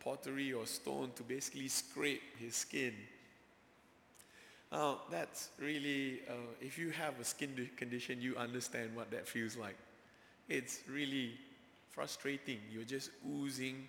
pottery 0.00 0.52
or 0.52 0.66
stone 0.66 1.10
to 1.16 1.22
basically 1.22 1.68
scrape 1.68 2.22
his 2.38 2.54
skin. 2.54 2.94
Now, 4.74 4.98
that's 5.08 5.50
really, 5.60 6.22
uh, 6.28 6.32
if 6.60 6.78
you 6.78 6.90
have 6.90 7.20
a 7.20 7.24
skin 7.24 7.70
condition, 7.76 8.20
you 8.20 8.34
understand 8.36 8.96
what 8.96 9.08
that 9.12 9.28
feels 9.28 9.56
like. 9.56 9.76
It's 10.48 10.80
really 10.90 11.34
frustrating. 11.92 12.58
You're 12.72 12.82
just 12.82 13.10
oozing 13.24 13.86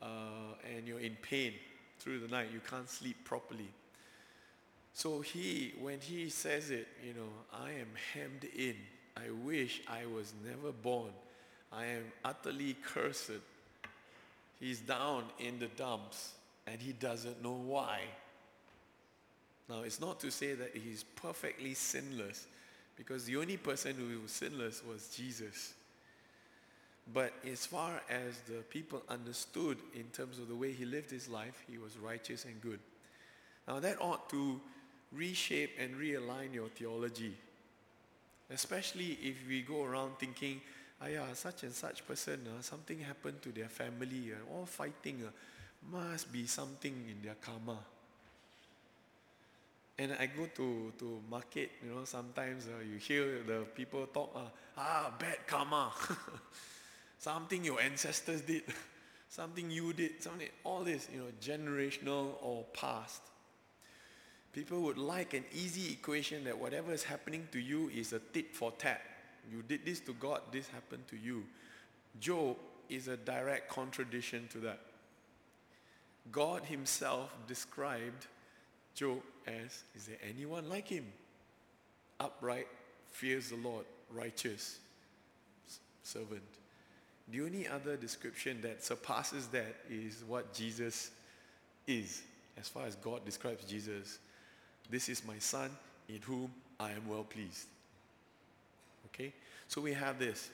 uh, 0.00 0.54
and 0.76 0.86
you're 0.86 1.00
in 1.00 1.16
pain 1.22 1.54
through 1.98 2.20
the 2.20 2.28
night. 2.28 2.50
You 2.52 2.60
can't 2.70 2.88
sleep 2.88 3.16
properly. 3.24 3.68
So 4.92 5.22
he, 5.22 5.74
when 5.80 5.98
he 5.98 6.28
says 6.28 6.70
it, 6.70 6.86
you 7.04 7.14
know, 7.14 7.30
I 7.52 7.70
am 7.72 7.88
hemmed 8.14 8.44
in. 8.56 8.76
I 9.16 9.32
wish 9.44 9.82
I 9.88 10.06
was 10.06 10.34
never 10.46 10.70
born. 10.70 11.10
I 11.72 11.86
am 11.86 12.04
utterly 12.24 12.76
cursed. 12.86 13.32
He's 14.60 14.78
down 14.78 15.24
in 15.40 15.58
the 15.58 15.66
dumps 15.66 16.34
and 16.64 16.80
he 16.80 16.92
doesn't 16.92 17.42
know 17.42 17.60
why. 17.66 18.02
Now, 19.68 19.82
it's 19.82 20.00
not 20.00 20.18
to 20.20 20.30
say 20.30 20.54
that 20.54 20.74
he's 20.74 21.04
perfectly 21.16 21.74
sinless 21.74 22.46
because 22.96 23.24
the 23.24 23.36
only 23.36 23.56
person 23.56 23.94
who 23.96 24.22
was 24.22 24.32
sinless 24.32 24.82
was 24.84 25.08
Jesus. 25.08 25.74
But 27.12 27.32
as 27.50 27.64
far 27.64 28.02
as 28.10 28.38
the 28.48 28.62
people 28.70 29.02
understood 29.08 29.78
in 29.94 30.04
terms 30.12 30.38
of 30.38 30.48
the 30.48 30.54
way 30.54 30.72
he 30.72 30.84
lived 30.84 31.10
his 31.10 31.28
life, 31.28 31.64
he 31.70 31.78
was 31.78 31.96
righteous 31.98 32.44
and 32.44 32.60
good. 32.60 32.80
Now, 33.66 33.80
that 33.80 34.00
ought 34.00 34.28
to 34.30 34.60
reshape 35.12 35.70
and 35.78 35.94
realign 35.94 36.54
your 36.54 36.68
theology. 36.68 37.34
Especially 38.50 39.18
if 39.22 39.36
we 39.46 39.62
go 39.62 39.84
around 39.84 40.18
thinking, 40.18 40.60
ah, 41.00 41.06
yeah, 41.06 41.32
such 41.34 41.62
and 41.62 41.72
such 41.72 42.06
person, 42.06 42.40
uh, 42.46 42.62
something 42.62 42.98
happened 43.00 43.40
to 43.42 43.50
their 43.50 43.68
family, 43.68 44.32
uh, 44.32 44.54
all 44.54 44.66
fighting, 44.66 45.22
uh, 45.26 45.30
must 45.90 46.32
be 46.32 46.46
something 46.46 46.92
in 47.08 47.22
their 47.22 47.36
karma. 47.40 47.78
And 49.98 50.12
I 50.20 50.26
go 50.26 50.46
to, 50.54 50.92
to 50.98 51.20
market, 51.28 51.72
you 51.84 51.92
know, 51.92 52.04
sometimes 52.04 52.66
uh, 52.68 52.84
you 52.84 52.98
hear 52.98 53.42
the 53.44 53.66
people 53.74 54.06
talk, 54.06 54.30
uh, 54.34 54.40
ah, 54.76 55.12
bad 55.18 55.38
karma. 55.46 55.90
something 57.18 57.64
your 57.64 57.80
ancestors 57.80 58.42
did, 58.42 58.62
something 59.28 59.70
you 59.70 59.92
did, 59.92 60.22
something, 60.22 60.48
all 60.62 60.84
this, 60.84 61.08
you 61.12 61.18
know, 61.18 61.26
generational 61.42 62.34
or 62.42 62.64
past. 62.72 63.22
People 64.52 64.80
would 64.82 64.98
like 64.98 65.34
an 65.34 65.44
easy 65.52 65.92
equation 65.92 66.44
that 66.44 66.56
whatever 66.56 66.92
is 66.92 67.02
happening 67.02 67.48
to 67.52 67.58
you 67.58 67.90
is 67.94 68.12
a 68.12 68.20
tit 68.20 68.54
for 68.54 68.72
tat. 68.78 69.02
You 69.50 69.62
did 69.62 69.84
this 69.84 70.00
to 70.00 70.12
God, 70.14 70.42
this 70.52 70.68
happened 70.68 71.08
to 71.08 71.16
you. 71.16 71.44
Job 72.20 72.56
is 72.88 73.08
a 73.08 73.16
direct 73.16 73.68
contradiction 73.68 74.48
to 74.52 74.58
that. 74.58 74.80
God 76.30 76.64
himself 76.64 77.34
described 77.46 78.26
Job 78.94 79.18
is 79.94 80.06
there 80.06 80.18
anyone 80.28 80.68
like 80.68 80.88
him? 80.88 81.06
Upright, 82.20 82.66
fears 83.10 83.50
the 83.50 83.56
Lord, 83.56 83.84
righteous, 84.12 84.78
servant. 86.02 86.42
The 87.30 87.42
only 87.42 87.68
other 87.68 87.96
description 87.96 88.60
that 88.62 88.82
surpasses 88.82 89.48
that 89.48 89.76
is 89.90 90.24
what 90.26 90.52
Jesus 90.54 91.10
is, 91.86 92.22
as 92.56 92.68
far 92.68 92.86
as 92.86 92.96
God 92.96 93.24
describes 93.24 93.64
Jesus. 93.64 94.18
This 94.90 95.08
is 95.08 95.24
my 95.26 95.38
son 95.38 95.70
in 96.08 96.20
whom 96.22 96.50
I 96.80 96.92
am 96.92 97.06
well 97.06 97.24
pleased. 97.24 97.66
Okay? 99.06 99.32
So 99.68 99.80
we 99.80 99.92
have 99.92 100.18
this. 100.18 100.50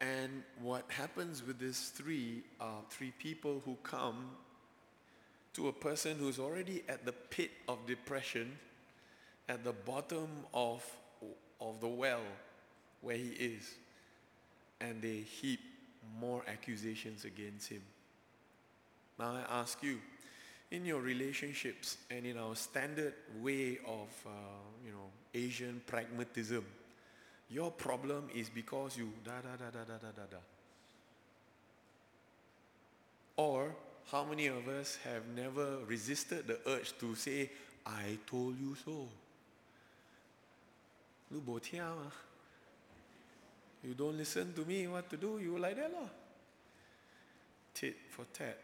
And 0.00 0.42
what 0.60 0.84
happens 0.88 1.44
with 1.44 1.58
these 1.58 1.90
three 1.94 2.42
three 2.90 3.12
people 3.18 3.62
who 3.64 3.76
come 3.82 4.30
to 5.58 5.66
a 5.66 5.72
person 5.72 6.16
who's 6.20 6.38
already 6.38 6.84
at 6.88 7.04
the 7.04 7.10
pit 7.10 7.50
of 7.66 7.84
depression, 7.84 8.56
at 9.48 9.64
the 9.64 9.72
bottom 9.72 10.28
of, 10.54 10.88
of 11.60 11.80
the 11.80 11.88
well 11.88 12.22
where 13.00 13.16
he 13.16 13.30
is 13.30 13.74
and 14.80 15.02
they 15.02 15.16
heap 15.16 15.58
more 16.20 16.44
accusations 16.46 17.24
against 17.24 17.68
him. 17.68 17.82
Now 19.18 19.32
I 19.32 19.60
ask 19.60 19.82
you, 19.82 19.98
in 20.70 20.84
your 20.84 21.00
relationships 21.00 21.96
and 22.08 22.24
in 22.24 22.38
our 22.38 22.54
standard 22.54 23.14
way 23.40 23.78
of, 23.84 24.08
uh, 24.26 24.30
you 24.86 24.92
know, 24.92 25.10
Asian 25.34 25.82
pragmatism, 25.88 26.64
your 27.50 27.72
problem 27.72 28.28
is 28.32 28.48
because 28.48 28.96
you 28.96 29.10
da 29.24 29.32
da 29.42 29.56
da 29.56 29.70
da 29.72 29.84
da 29.84 29.98
da 29.98 30.12
da 30.14 30.22
da. 30.30 30.38
Or 33.36 33.74
how 34.10 34.24
many 34.24 34.46
of 34.46 34.66
us 34.68 34.98
have 35.04 35.22
never 35.36 35.78
resisted 35.86 36.46
the 36.46 36.58
urge 36.66 36.96
to 36.98 37.14
say, 37.14 37.50
I 37.86 38.18
told 38.26 38.58
you 38.58 38.74
so? 38.84 39.08
Bo 41.30 41.60
you 43.84 43.94
don't 43.94 44.16
listen 44.16 44.52
to 44.54 44.64
me 44.64 44.86
what 44.88 45.08
to 45.10 45.16
do, 45.16 45.38
you 45.40 45.58
like 45.58 45.76
that 45.76 45.92
lah. 45.92 46.08
Tit 47.74 47.96
for 48.10 48.24
tat. 48.32 48.58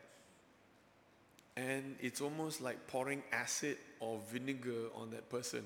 And 1.56 1.94
it's 2.00 2.20
almost 2.20 2.60
like 2.60 2.86
pouring 2.88 3.22
acid 3.30 3.76
or 4.00 4.18
vinegar 4.32 4.88
on 4.96 5.10
that 5.10 5.30
person. 5.30 5.62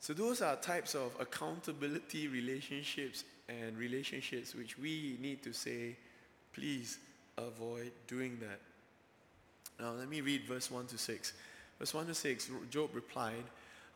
So 0.00 0.14
those 0.14 0.42
are 0.42 0.56
types 0.56 0.96
of 0.96 1.14
accountability 1.20 2.26
relationships 2.26 3.22
and 3.48 3.78
relationships 3.78 4.52
which 4.52 4.76
we 4.76 5.16
need 5.20 5.44
to 5.44 5.52
say, 5.52 5.96
please 6.52 6.98
avoid 7.38 7.92
doing 8.06 8.38
that. 8.40 8.60
Now 9.80 9.92
let 9.92 10.08
me 10.08 10.20
read 10.20 10.44
verse 10.44 10.70
1 10.70 10.86
to 10.86 10.98
6. 10.98 11.32
Verse 11.78 11.94
1 11.94 12.06
to 12.06 12.14
6, 12.14 12.50
Job 12.70 12.90
replied, 12.94 13.44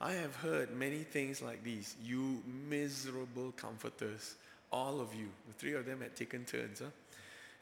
I 0.00 0.12
have 0.12 0.35
heard 0.37 0.75
many 0.76 0.99
things 0.99 1.40
like 1.40 1.62
these. 1.62 1.97
You 2.02 2.43
miserable 2.69 3.52
comforters, 3.57 4.35
all 4.73 5.00
of 5.00 5.14
you. 5.14 5.28
The 5.47 5.55
three 5.55 5.75
of 5.75 5.87
them 5.87 6.00
had 6.00 6.16
taken 6.16 6.45
turns. 6.45 6.81
Huh? 6.81 6.87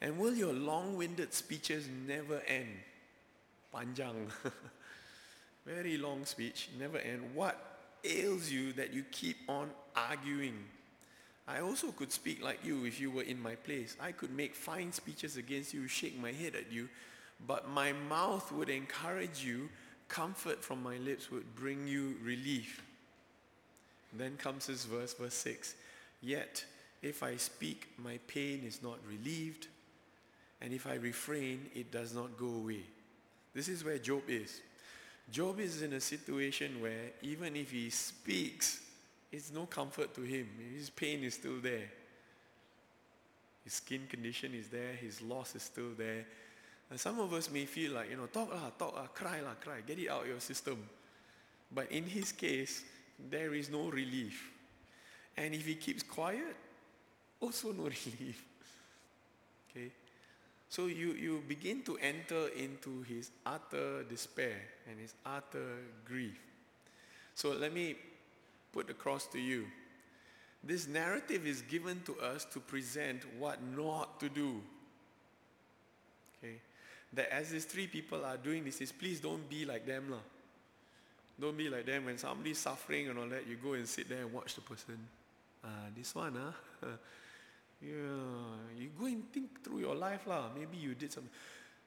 And 0.01 0.19
will 0.19 0.35
your 0.35 0.53
long-winded 0.53 1.33
speeches 1.33 1.89
never 2.07 2.41
end? 2.47 2.69
Panjang. 3.73 4.31
Very 5.67 5.97
long 5.97 6.25
speech, 6.25 6.69
never 6.79 6.99
end. 6.99 7.23
What 7.35 7.59
ails 8.05 8.51
you 8.51 8.73
that 8.75 8.93
you 8.93 9.05
keep 9.11 9.37
on 9.49 9.71
arguing? 9.97 10.57
I 11.47 11.61
also 11.61 11.93
could 11.93 12.11
speak 12.11 12.43
like 12.43 12.65
you 12.65 12.85
if 12.85 13.01
you 13.01 13.11
were 13.11 13.23
in 13.23 13.41
my 13.41 13.55
place. 13.55 13.97
I 14.01 14.13
could 14.13 14.35
make 14.35 14.55
fine 14.55 14.93
speeches 14.93 15.37
against 15.37 15.75
you, 15.75 15.87
shake 15.89 16.19
my 16.19 16.33
head 16.33 16.55
at 16.55 16.73
you, 16.73 16.89
but 17.47 17.69
my 17.69 17.93
mouth 17.93 18.51
would 18.53 18.71
encourage 18.71 19.45
you 19.45 19.69
comfort 20.09 20.63
from 20.63 20.83
my 20.83 20.97
lips 20.99 21.31
would 21.31 21.55
bring 21.55 21.87
you 21.87 22.17
relief. 22.23 22.83
then 24.17 24.37
comes 24.37 24.69
this 24.69 24.85
verse, 24.85 25.13
verse 25.15 25.35
6. 25.35 25.75
Yet, 26.23 26.65
if 27.03 27.23
I 27.23 27.37
speak, 27.37 27.89
my 27.99 28.19
pain 28.29 28.63
is 28.65 28.81
not 28.81 28.99
relieved, 29.09 29.67
and 30.61 30.73
if 30.73 30.87
I 30.87 30.95
refrain, 30.95 31.67
it 31.75 31.91
does 31.91 32.15
not 32.15 32.39
go 32.39 32.47
away. 32.47 32.85
This 33.55 33.69
is 33.69 33.85
where 33.85 33.99
Job 33.99 34.23
is. 34.29 34.61
Job 35.33 35.59
is 35.59 35.83
in 35.83 35.95
a 35.95 36.01
situation 36.01 36.81
where 36.81 37.11
even 37.23 37.57
if 37.57 37.73
he 37.73 37.91
speaks, 37.91 38.81
it's 39.35 39.53
no 39.53 39.67
comfort 39.67 40.15
to 40.15 40.23
him. 40.23 40.49
His 40.77 40.91
pain 40.91 41.25
is 41.25 41.35
still 41.35 41.59
there. 41.61 41.91
His 43.65 43.75
skin 43.75 44.07
condition 44.09 44.55
is 44.55 44.69
there, 44.69 44.93
his 44.93 45.21
loss 45.23 45.57
is 45.57 45.63
still 45.63 45.91
there, 45.97 46.25
and 46.91 47.01
some 47.01 47.19
of 47.19 47.33
us 47.33 47.51
may 47.51 47.65
feel 47.65 47.93
like, 47.93 48.11
you 48.11 48.17
know, 48.17 48.27
talk 48.27 48.51
lah, 48.51 48.71
talk 48.79 48.95
lah, 48.95 49.07
cry 49.07 49.41
lah, 49.41 49.55
cry, 49.61 49.81
get 49.87 49.99
it 49.99 50.09
out 50.09 50.23
of 50.23 50.29
your 50.29 50.41
system. 50.41 50.79
But 51.73 51.91
in 51.91 52.05
his 52.05 52.31
case, 52.31 52.85
there 53.31 53.55
is 53.55 53.71
no 53.71 53.89
relief. 53.89 54.51
And 55.37 55.55
if 55.55 55.67
he 55.67 55.75
keeps 55.75 56.03
quiet, 56.03 56.55
also 57.41 57.73
no 57.73 57.83
relief. 58.05 58.45
Okay? 59.71 59.91
So 60.69 60.87
you, 60.87 61.13
you 61.13 61.43
begin 61.49 61.83
to 61.85 61.97
enter 61.99 62.49
into 62.49 63.03
his 63.03 63.31
utter 63.47 64.05
despair 64.05 64.61
and 64.89 65.01
his 65.01 65.15
utter 65.25 65.79
grief. 66.05 66.39
So 67.35 67.53
let 67.53 67.73
me 67.73 67.97
put 68.75 68.91
across 68.91 69.27
to 69.29 69.39
you. 69.39 69.67
This 70.63 70.89
narrative 70.89 71.47
is 71.47 71.63
given 71.63 72.03
to 72.07 72.19
us 72.19 72.45
to 72.47 72.59
present 72.59 73.23
what 73.39 73.59
not 73.63 74.19
to 74.21 74.29
do. 74.29 74.61
Okay? 76.39 76.57
That 77.13 77.33
as 77.33 77.51
these 77.51 77.65
three 77.65 77.87
people 77.87 78.25
are 78.25 78.37
doing 78.37 78.65
this, 78.65 78.81
is 78.81 78.91
please 78.91 79.21
don't 79.21 79.49
be 79.49 79.65
like 79.65 79.87
them. 79.87 80.11
Lah. 80.11 80.25
Don't 81.41 81.57
be 81.57 81.69
like 81.69 81.87
them. 81.87 82.07
When 82.07 82.19
somebody's 82.19 82.59
suffering 82.59 83.09
and 83.09 83.19
all 83.19 83.29
that, 83.29 83.47
you 83.47 83.57
go 83.57 83.75
and 83.75 83.87
sit 83.87 84.09
there 84.09 84.23
and 84.23 84.33
watch 84.33 84.55
the 84.55 84.63
person. 84.63 84.99
Ah, 85.65 85.69
this 85.97 86.15
one, 86.15 86.35
huh? 86.35 86.89
yeah. 87.83 88.79
You 88.79 88.91
go 88.99 89.07
and 89.07 89.33
think 89.33 89.63
through 89.63 89.81
your 89.81 89.95
life, 89.95 90.27
lah. 90.27 90.49
Maybe 90.57 90.77
you 90.77 90.95
did 90.95 91.13
something. 91.13 91.33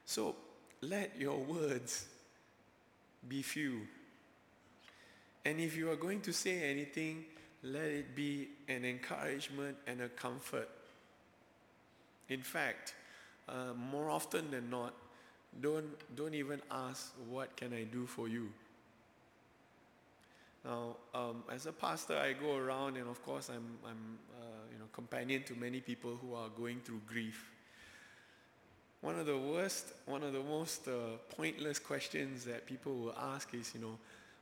So 0.04 0.36
let 0.80 1.18
your 1.18 1.36
words 1.36 2.06
be 3.28 3.42
few. 3.42 3.80
And 5.44 5.60
if 5.60 5.76
you 5.76 5.90
are 5.90 5.96
going 5.96 6.20
to 6.22 6.32
say 6.32 6.70
anything, 6.70 7.24
let 7.62 7.84
it 7.84 8.14
be 8.14 8.48
an 8.68 8.84
encouragement 8.84 9.76
and 9.86 10.02
a 10.02 10.08
comfort. 10.08 10.68
In 12.28 12.42
fact, 12.42 12.94
uh, 13.48 13.72
more 13.74 14.10
often 14.10 14.50
than 14.50 14.70
not, 14.70 14.94
don't, 15.60 15.86
don't 16.16 16.34
even 16.34 16.60
ask, 16.70 17.12
What 17.28 17.56
can 17.56 17.72
I 17.72 17.84
do 17.84 18.06
for 18.06 18.28
you? 18.28 18.50
Now, 20.64 20.96
um, 21.14 21.44
as 21.50 21.66
a 21.66 21.72
pastor, 21.72 22.16
I 22.16 22.34
go 22.34 22.56
around, 22.56 22.96
and 22.96 23.08
of 23.08 23.24
course, 23.24 23.48
I'm, 23.48 23.78
I'm 23.86 24.18
uh, 24.38 24.44
you 24.72 24.78
know, 24.78 24.84
companion 24.92 25.42
to 25.44 25.54
many 25.54 25.80
people 25.80 26.18
who 26.20 26.34
are 26.34 26.48
going 26.50 26.80
through 26.80 27.00
grief. 27.06 27.50
One 29.00 29.18
of 29.18 29.26
the 29.26 29.38
worst, 29.38 29.92
one 30.06 30.22
of 30.22 30.32
the 30.32 30.42
most 30.42 30.88
uh, 30.88 31.16
pointless 31.36 31.78
questions 31.78 32.44
that 32.44 32.66
people 32.66 32.94
will 32.94 33.14
ask 33.16 33.54
is, 33.54 33.72
you 33.74 33.80
know, 33.80 33.98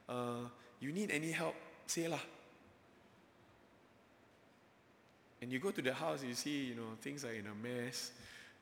uh, 0.09 0.49
you 0.80 0.92
need 0.92 1.11
any 1.11 1.30
help? 1.30 1.54
Say 1.87 2.09
lah. 2.09 2.21
And 5.42 5.52
you 5.52 5.59
go 5.59 5.71
to 5.71 5.83
the 5.83 5.92
house, 5.92 6.25
you 6.25 6.35
see, 6.35 6.64
you 6.64 6.75
know, 6.75 6.97
things 7.02 7.25
are 7.25 7.33
in 7.33 7.47
a 7.47 7.54
mess. 7.54 8.12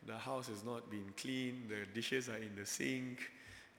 The 0.06 0.16
house 0.18 0.48
has 0.48 0.64
not 0.64 0.90
been 0.90 1.12
cleaned. 1.16 1.68
The 1.68 1.86
dishes 1.94 2.28
are 2.28 2.36
in 2.36 2.50
the 2.56 2.66
sink. 2.66 3.20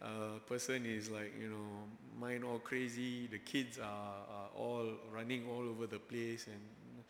Uh, 0.01 0.39
person 0.47 0.85
is 0.85 1.09
like, 1.09 1.33
you 1.39 1.49
know, 1.49 2.19
mind 2.19 2.43
all 2.43 2.59
crazy. 2.59 3.27
The 3.27 3.39
kids 3.39 3.79
are, 3.79 3.83
are 3.83 4.49
all 4.57 4.87
running 5.13 5.45
all 5.49 5.69
over 5.69 5.87
the 5.87 5.99
place. 5.99 6.47
And 6.47 7.03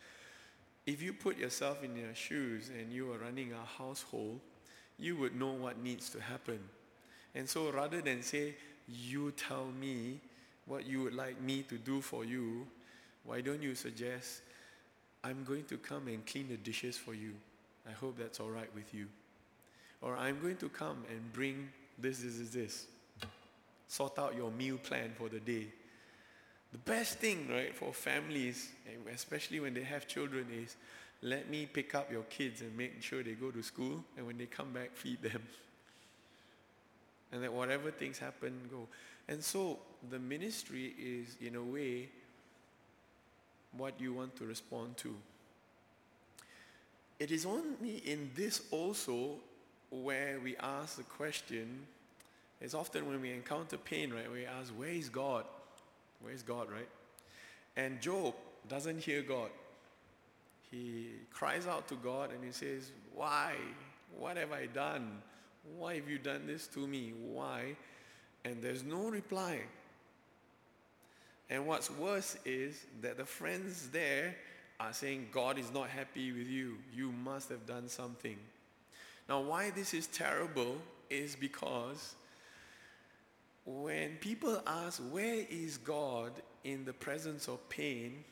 if 0.86 1.02
you 1.02 1.12
put 1.12 1.38
yourself 1.38 1.82
in 1.82 1.94
their 1.94 2.14
shoes 2.14 2.70
and 2.78 2.92
you 2.92 3.12
are 3.12 3.18
running 3.18 3.52
a 3.52 3.82
household, 3.82 4.40
you 4.98 5.16
would 5.16 5.38
know 5.38 5.52
what 5.52 5.82
needs 5.82 6.10
to 6.10 6.20
happen. 6.20 6.60
And 7.34 7.48
so 7.48 7.70
rather 7.70 8.00
than 8.00 8.22
say, 8.22 8.54
you 8.88 9.32
tell 9.32 9.66
me 9.80 10.20
what 10.66 10.86
you 10.86 11.02
would 11.02 11.14
like 11.14 11.40
me 11.40 11.62
to 11.62 11.78
do 11.78 12.00
for 12.00 12.24
you, 12.24 12.66
why 13.24 13.40
don't 13.40 13.62
you 13.62 13.74
suggest, 13.74 14.42
I'm 15.24 15.44
going 15.44 15.64
to 15.64 15.78
come 15.78 16.08
and 16.08 16.24
clean 16.26 16.48
the 16.48 16.56
dishes 16.56 16.96
for 16.96 17.14
you. 17.14 17.32
I 17.88 17.92
hope 17.92 18.18
that's 18.18 18.40
all 18.40 18.50
right 18.50 18.72
with 18.74 18.92
you. 18.94 19.06
Or 20.02 20.16
I'm 20.16 20.40
going 20.40 20.56
to 20.58 20.68
come 20.68 21.04
and 21.10 21.32
bring 21.32 21.68
this, 21.98 22.18
this, 22.18 22.38
this, 22.38 22.50
this. 22.50 22.86
Sort 23.88 24.18
out 24.18 24.36
your 24.36 24.50
meal 24.50 24.78
plan 24.78 25.12
for 25.16 25.28
the 25.28 25.40
day. 25.40 25.66
The 26.72 26.78
best 26.78 27.18
thing, 27.18 27.48
right, 27.48 27.74
for 27.74 27.92
families, 27.92 28.70
especially 29.12 29.60
when 29.60 29.74
they 29.74 29.84
have 29.84 30.06
children, 30.06 30.46
is 30.52 30.76
let 31.22 31.48
me 31.48 31.66
pick 31.66 31.94
up 31.94 32.10
your 32.10 32.24
kids 32.24 32.60
and 32.60 32.76
make 32.76 33.02
sure 33.02 33.22
they 33.22 33.32
go 33.32 33.50
to 33.50 33.62
school, 33.62 34.04
and 34.16 34.26
when 34.26 34.36
they 34.36 34.46
come 34.46 34.72
back, 34.72 34.90
feed 34.94 35.22
them. 35.22 35.42
And 37.32 37.42
that 37.42 37.52
whatever 37.52 37.90
things 37.90 38.18
happen, 38.18 38.52
go. 38.70 38.86
And 39.28 39.42
so 39.42 39.78
the 40.10 40.18
ministry 40.18 40.94
is, 40.98 41.36
in 41.40 41.56
a 41.56 41.62
way, 41.62 42.08
what 43.76 44.00
you 44.00 44.12
want 44.14 44.36
to 44.36 44.44
respond 44.44 44.96
to. 44.98 45.14
It 47.18 47.30
is 47.30 47.46
only 47.46 47.96
in 48.04 48.30
this 48.34 48.62
also 48.70 49.36
where 49.90 50.38
we 50.42 50.56
ask 50.58 50.96
the 50.96 51.02
question, 51.02 51.86
it's 52.60 52.74
often 52.74 53.06
when 53.06 53.20
we 53.20 53.32
encounter 53.32 53.76
pain, 53.76 54.12
right, 54.12 54.30
we 54.30 54.46
ask, 54.46 54.70
where 54.72 54.90
is 54.90 55.08
God? 55.08 55.44
Where 56.20 56.32
is 56.32 56.42
God, 56.42 56.70
right? 56.70 56.88
And 57.76 58.00
Job 58.00 58.34
doesn't 58.68 59.02
hear 59.02 59.22
God. 59.22 59.50
He 60.70 61.10
cries 61.32 61.66
out 61.66 61.88
to 61.88 61.94
God 61.94 62.32
and 62.32 62.42
he 62.44 62.52
says, 62.52 62.90
why? 63.14 63.54
What 64.18 64.36
have 64.36 64.52
I 64.52 64.66
done? 64.66 65.22
Why 65.76 65.96
have 65.96 66.08
you 66.08 66.18
done 66.18 66.46
this 66.46 66.66
to 66.68 66.86
me? 66.86 67.12
Why? 67.20 67.76
And 68.44 68.62
there's 68.62 68.82
no 68.82 69.08
reply. 69.08 69.60
And 71.48 71.66
what's 71.66 71.90
worse 71.90 72.36
is 72.44 72.84
that 73.02 73.18
the 73.18 73.24
friends 73.24 73.88
there 73.90 74.34
are 74.80 74.92
saying, 74.92 75.28
God 75.32 75.58
is 75.58 75.72
not 75.72 75.88
happy 75.88 76.32
with 76.32 76.48
you. 76.48 76.76
You 76.94 77.12
must 77.12 77.48
have 77.50 77.66
done 77.66 77.88
something. 77.88 78.36
Now, 79.28 79.40
why 79.40 79.70
this 79.70 79.94
is 79.94 80.06
terrible 80.06 80.76
is 81.08 81.36
because 81.36 82.14
when 83.64 84.16
people 84.16 84.60
ask, 84.66 85.00
Where 85.10 85.44
is 85.48 85.78
God 85.78 86.32
in 86.64 86.84
the 86.84 86.92
presence 86.92 87.48
of 87.48 87.68
pain? 87.68 88.24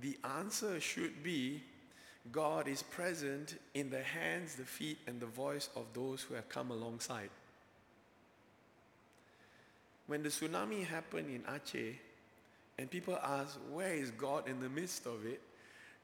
the 0.00 0.16
answer 0.38 0.80
should 0.80 1.22
be, 1.22 1.62
God 2.32 2.66
is 2.68 2.82
present 2.82 3.56
in 3.74 3.88
the 3.90 4.02
hands, 4.02 4.56
the 4.56 4.64
feet, 4.64 4.98
and 5.06 5.20
the 5.20 5.26
voice 5.26 5.68
of 5.76 5.84
those 5.94 6.22
who 6.22 6.34
have 6.34 6.48
come 6.48 6.70
alongside. 6.70 7.30
When 10.06 10.22
the 10.22 10.28
tsunami 10.28 10.86
happened 10.86 11.30
in 11.30 11.42
Aceh, 11.42 11.94
and 12.78 12.90
people 12.90 13.18
ask, 13.22 13.58
Where 13.72 13.94
is 13.94 14.10
God 14.10 14.48
in 14.48 14.60
the 14.60 14.68
midst 14.68 15.06
of 15.06 15.24
it? 15.24 15.40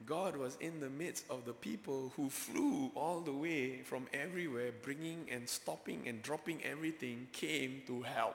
God 0.07 0.37
was 0.37 0.57
in 0.61 0.81
the 0.81 0.91
midst 0.91 1.25
of 1.31 1.45
the 1.45 1.53
people 1.53 2.13
who 2.17 2.29
flew 2.29 2.91
all 2.97 3.21
the 3.21 3.33
way 3.33 3.83
from 3.83 4.07
everywhere, 4.13 4.71
bringing 4.83 5.27
and 5.31 5.49
stopping 5.49 6.03
and 6.07 6.23
dropping 6.23 6.63
everything, 6.65 7.29
came 7.33 7.83
to 7.87 8.03
help. 8.03 8.35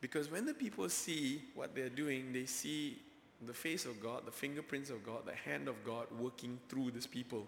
Because 0.00 0.30
when 0.30 0.46
the 0.46 0.54
people 0.54 0.88
see 0.88 1.42
what 1.54 1.74
they're 1.74 1.88
doing, 1.88 2.32
they 2.32 2.46
see 2.46 2.98
the 3.46 3.54
face 3.54 3.84
of 3.84 4.02
God, 4.02 4.26
the 4.26 4.32
fingerprints 4.32 4.90
of 4.90 5.04
God, 5.04 5.26
the 5.26 5.50
hand 5.50 5.68
of 5.68 5.82
God 5.84 6.06
working 6.18 6.58
through 6.68 6.90
these 6.90 7.06
people. 7.06 7.46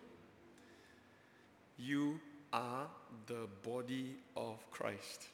You 1.78 2.20
are 2.52 2.86
the 3.26 3.48
body 3.62 4.16
of 4.36 4.58
Christ. 4.70 5.28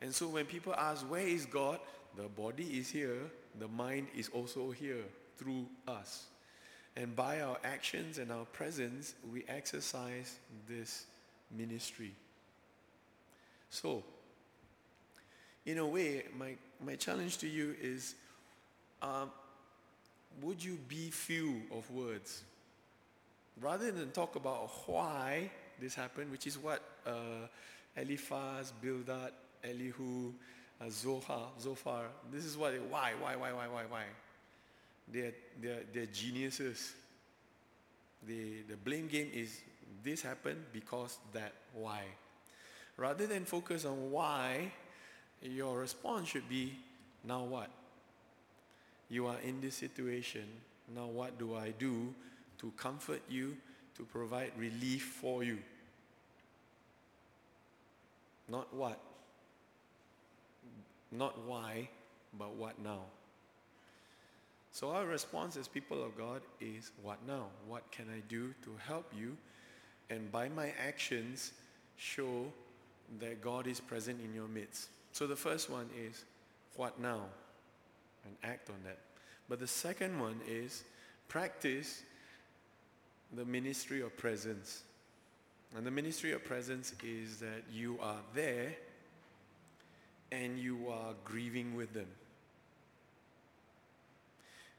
And 0.00 0.14
so 0.14 0.28
when 0.28 0.44
people 0.44 0.74
ask, 0.74 1.08
Where 1.10 1.26
is 1.26 1.46
God? 1.46 1.78
The 2.16 2.28
body 2.28 2.64
is 2.78 2.88
here, 2.88 3.30
the 3.58 3.68
mind 3.68 4.08
is 4.16 4.30
also 4.32 4.70
here 4.70 5.04
through 5.36 5.66
us. 5.86 6.26
And 6.96 7.14
by 7.14 7.42
our 7.42 7.58
actions 7.62 8.16
and 8.16 8.32
our 8.32 8.46
presence, 8.46 9.14
we 9.30 9.44
exercise 9.48 10.36
this 10.66 11.04
ministry. 11.54 12.12
So, 13.68 14.02
in 15.66 15.78
a 15.78 15.86
way, 15.86 16.24
my, 16.38 16.54
my 16.84 16.94
challenge 16.94 17.38
to 17.38 17.48
you 17.48 17.74
is 17.82 18.14
um, 19.02 19.30
would 20.40 20.62
you 20.62 20.78
be 20.88 21.10
few 21.10 21.62
of 21.70 21.90
words? 21.90 22.42
Rather 23.60 23.90
than 23.90 24.10
talk 24.10 24.36
about 24.36 24.70
why 24.86 25.50
this 25.80 25.94
happened, 25.94 26.30
which 26.30 26.46
is 26.46 26.58
what 26.58 26.82
uh, 27.06 27.48
Eliphaz, 27.96 28.72
Bildad, 28.82 29.32
Elihu, 29.64 30.32
Uh, 30.80 30.90
Zohar, 30.90 31.48
Zophar, 31.58 32.04
this 32.30 32.44
is 32.44 32.56
what, 32.56 32.72
they, 32.72 32.78
why, 32.78 33.12
why, 33.20 33.34
why, 33.36 33.52
why, 33.52 33.66
why, 33.66 33.82
why? 33.88 34.02
They're, 35.08 35.32
they're, 35.60 35.82
they're 35.92 36.06
geniuses. 36.06 36.92
The, 38.26 38.62
the 38.68 38.76
blame 38.76 39.06
game 39.06 39.30
is 39.32 39.60
this 40.04 40.20
happened 40.20 40.62
because 40.72 41.18
that, 41.32 41.52
why? 41.72 42.02
Rather 42.96 43.26
than 43.26 43.44
focus 43.44 43.84
on 43.84 44.10
why, 44.10 44.72
your 45.40 45.78
response 45.78 46.28
should 46.28 46.48
be, 46.48 46.74
now 47.24 47.44
what? 47.44 47.70
You 49.08 49.26
are 49.26 49.38
in 49.42 49.60
this 49.60 49.76
situation. 49.76 50.44
Now 50.94 51.06
what 51.06 51.38
do 51.38 51.54
I 51.56 51.72
do 51.78 52.14
to 52.58 52.72
comfort 52.76 53.22
you, 53.28 53.56
to 53.96 54.02
provide 54.02 54.52
relief 54.58 55.04
for 55.20 55.42
you? 55.42 55.58
Not 58.48 58.72
what, 58.74 58.98
not 61.12 61.38
why, 61.46 61.88
but 62.38 62.54
what 62.54 62.78
now? 62.82 63.00
So 64.72 64.90
our 64.90 65.06
response 65.06 65.56
as 65.56 65.68
people 65.68 66.04
of 66.04 66.18
God 66.18 66.42
is 66.60 66.90
what 67.02 67.18
now? 67.26 67.46
What 67.66 67.90
can 67.90 68.06
I 68.14 68.20
do 68.28 68.54
to 68.64 68.70
help 68.86 69.10
you? 69.16 69.36
And 70.10 70.30
by 70.30 70.48
my 70.50 70.72
actions, 70.86 71.52
show 71.96 72.46
that 73.20 73.40
God 73.40 73.66
is 73.66 73.80
present 73.80 74.20
in 74.22 74.34
your 74.34 74.48
midst. 74.48 74.88
So 75.12 75.26
the 75.26 75.36
first 75.36 75.70
one 75.70 75.88
is 75.98 76.24
what 76.76 77.00
now? 77.00 77.22
And 78.24 78.36
act 78.44 78.68
on 78.68 78.76
that. 78.84 78.98
But 79.48 79.60
the 79.60 79.66
second 79.66 80.20
one 80.20 80.40
is 80.46 80.84
practice 81.28 82.02
the 83.34 83.44
ministry 83.44 84.02
of 84.02 84.16
presence. 84.16 84.82
And 85.76 85.86
the 85.86 85.90
ministry 85.90 86.32
of 86.32 86.44
presence 86.44 86.92
is 87.02 87.38
that 87.38 87.62
you 87.72 87.98
are 88.02 88.20
there 88.34 88.74
and 90.42 90.58
you 90.58 90.88
are 90.90 91.14
grieving 91.24 91.74
with 91.74 91.92
them. 91.92 92.08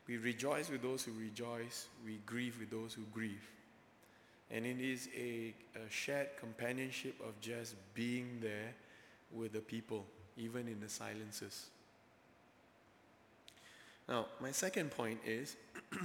We 0.08 0.18
rejoice 0.18 0.70
with 0.70 0.82
those 0.82 1.04
who 1.04 1.12
rejoice. 1.20 1.88
We 2.06 2.20
grieve 2.26 2.58
with 2.60 2.70
those 2.70 2.94
who 2.94 3.04
grieve. 3.14 3.46
And 4.50 4.66
it 4.66 4.80
is 4.80 5.10
a, 5.18 5.54
a 5.76 5.90
shared 5.90 6.30
companionship 6.40 7.16
of 7.20 7.40
just 7.42 7.76
being 7.94 8.40
there 8.42 8.74
with 9.34 9.52
the 9.52 9.60
people, 9.60 10.06
even 10.38 10.68
in 10.68 10.80
the 10.80 10.88
silences. 10.88 11.66
Now, 14.08 14.28
my 14.40 14.52
second 14.52 14.92
point 14.92 15.20
is 15.26 15.58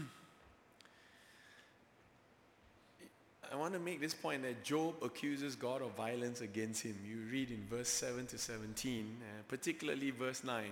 I 3.52 3.56
want 3.56 3.74
to 3.74 3.78
make 3.78 4.00
this 4.00 4.14
point 4.14 4.42
that 4.44 4.64
Job 4.64 4.94
accuses 5.02 5.56
God 5.56 5.82
of 5.82 5.90
violence 5.90 6.40
against 6.40 6.82
him. 6.82 6.96
You 7.06 7.18
read 7.30 7.50
in 7.50 7.62
verse 7.68 7.88
7 7.88 8.24
to 8.28 8.38
17, 8.38 9.16
uh, 9.20 9.42
particularly 9.46 10.10
verse 10.10 10.42
9. 10.42 10.64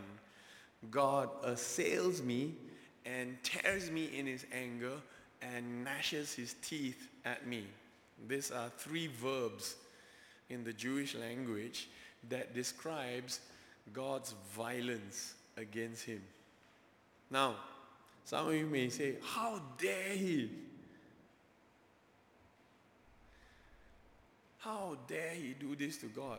God 0.91 1.29
assails 1.45 2.23
me 2.23 2.55
and 3.05 3.37
tears 3.43 3.91
me 3.91 4.09
in 4.17 4.27
his 4.27 4.47
anger 4.51 4.95
and 5.43 5.85
gnashes 5.85 6.33
his 6.33 6.55
teeth 6.63 7.09
at 7.27 7.47
me. 7.47 7.67
These 8.27 8.51
are 8.51 8.71
three 8.79 9.09
verbs 9.09 9.75
in 10.49 10.65
the 10.65 10.73
Jewish 10.73 11.15
language 11.15 11.91
that 12.31 12.55
describes 12.55 13.41
God's 13.93 14.35
violence 14.57 15.35
against 15.59 16.05
him. 16.05 16.23
Now, 17.31 17.57
some 18.25 18.49
of 18.49 18.55
you 18.55 18.65
may 18.65 18.89
say, 18.89 19.17
how 19.23 19.61
dare 19.79 20.15
he? 20.15 20.51
How 24.61 24.97
dare 25.09 25.31
he 25.31 25.55
do 25.59 25.75
this 25.75 25.97
to 25.99 26.07
God? 26.07 26.39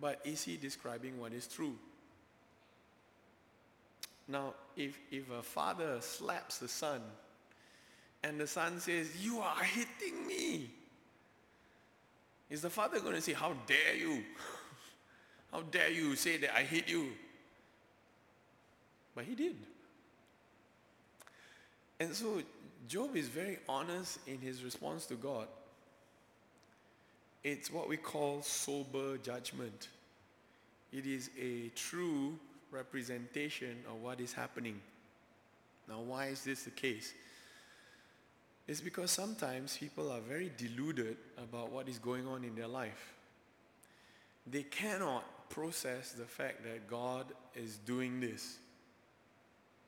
But 0.00 0.20
is 0.24 0.42
he 0.42 0.56
describing 0.56 1.18
what 1.18 1.32
is 1.32 1.46
true? 1.46 1.74
Now, 4.28 4.54
if, 4.76 4.98
if 5.10 5.30
a 5.30 5.42
father 5.42 5.98
slaps 6.00 6.58
the 6.58 6.68
son 6.68 7.00
and 8.22 8.38
the 8.38 8.46
son 8.46 8.78
says, 8.78 9.22
you 9.22 9.38
are 9.38 9.62
hitting 9.62 10.26
me, 10.26 10.70
is 12.50 12.62
the 12.62 12.70
father 12.70 13.00
going 13.00 13.14
to 13.14 13.20
say, 13.20 13.32
how 13.32 13.54
dare 13.66 13.96
you? 13.96 14.22
how 15.52 15.62
dare 15.62 15.90
you 15.90 16.16
say 16.16 16.36
that 16.38 16.54
I 16.54 16.62
hit 16.62 16.88
you? 16.88 17.08
But 19.14 19.24
he 19.24 19.34
did. 19.34 19.56
And 22.00 22.14
so 22.14 22.42
Job 22.86 23.16
is 23.16 23.28
very 23.28 23.58
honest 23.66 24.18
in 24.26 24.38
his 24.38 24.62
response 24.62 25.06
to 25.06 25.14
God. 25.14 25.46
It's 27.44 27.70
what 27.70 27.88
we 27.88 27.98
call 27.98 28.40
sober 28.40 29.18
judgment. 29.18 29.88
It 30.92 31.06
is 31.06 31.28
a 31.38 31.68
true 31.76 32.38
representation 32.70 33.76
of 33.86 34.00
what 34.00 34.18
is 34.18 34.32
happening. 34.32 34.80
Now, 35.86 36.00
why 36.00 36.26
is 36.26 36.42
this 36.42 36.62
the 36.62 36.70
case? 36.70 37.12
It's 38.66 38.80
because 38.80 39.10
sometimes 39.10 39.76
people 39.76 40.10
are 40.10 40.20
very 40.20 40.50
deluded 40.56 41.18
about 41.36 41.70
what 41.70 41.86
is 41.86 41.98
going 41.98 42.26
on 42.26 42.44
in 42.44 42.54
their 42.54 42.66
life. 42.66 43.12
They 44.46 44.62
cannot 44.62 45.50
process 45.50 46.12
the 46.12 46.24
fact 46.24 46.64
that 46.64 46.88
God 46.88 47.26
is 47.54 47.76
doing 47.76 48.20
this 48.20 48.56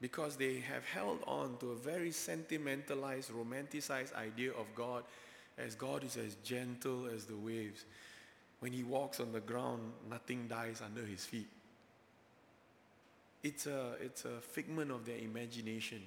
because 0.00 0.36
they 0.36 0.60
have 0.60 0.84
held 0.84 1.20
on 1.26 1.56
to 1.60 1.70
a 1.70 1.76
very 1.76 2.10
sentimentalized, 2.10 3.30
romanticized 3.32 4.14
idea 4.14 4.50
of 4.50 4.66
God 4.74 5.04
as 5.58 5.74
God 5.74 6.04
is 6.04 6.16
as 6.16 6.34
gentle 6.36 7.06
as 7.14 7.24
the 7.24 7.36
waves. 7.36 7.84
When 8.60 8.72
he 8.72 8.82
walks 8.82 9.20
on 9.20 9.32
the 9.32 9.40
ground, 9.40 9.92
nothing 10.08 10.46
dies 10.48 10.82
under 10.84 11.04
his 11.04 11.24
feet. 11.24 11.48
It's 13.42 13.66
a, 13.66 13.94
it's 14.00 14.24
a 14.24 14.40
figment 14.40 14.90
of 14.90 15.06
their 15.06 15.18
imagination. 15.18 16.02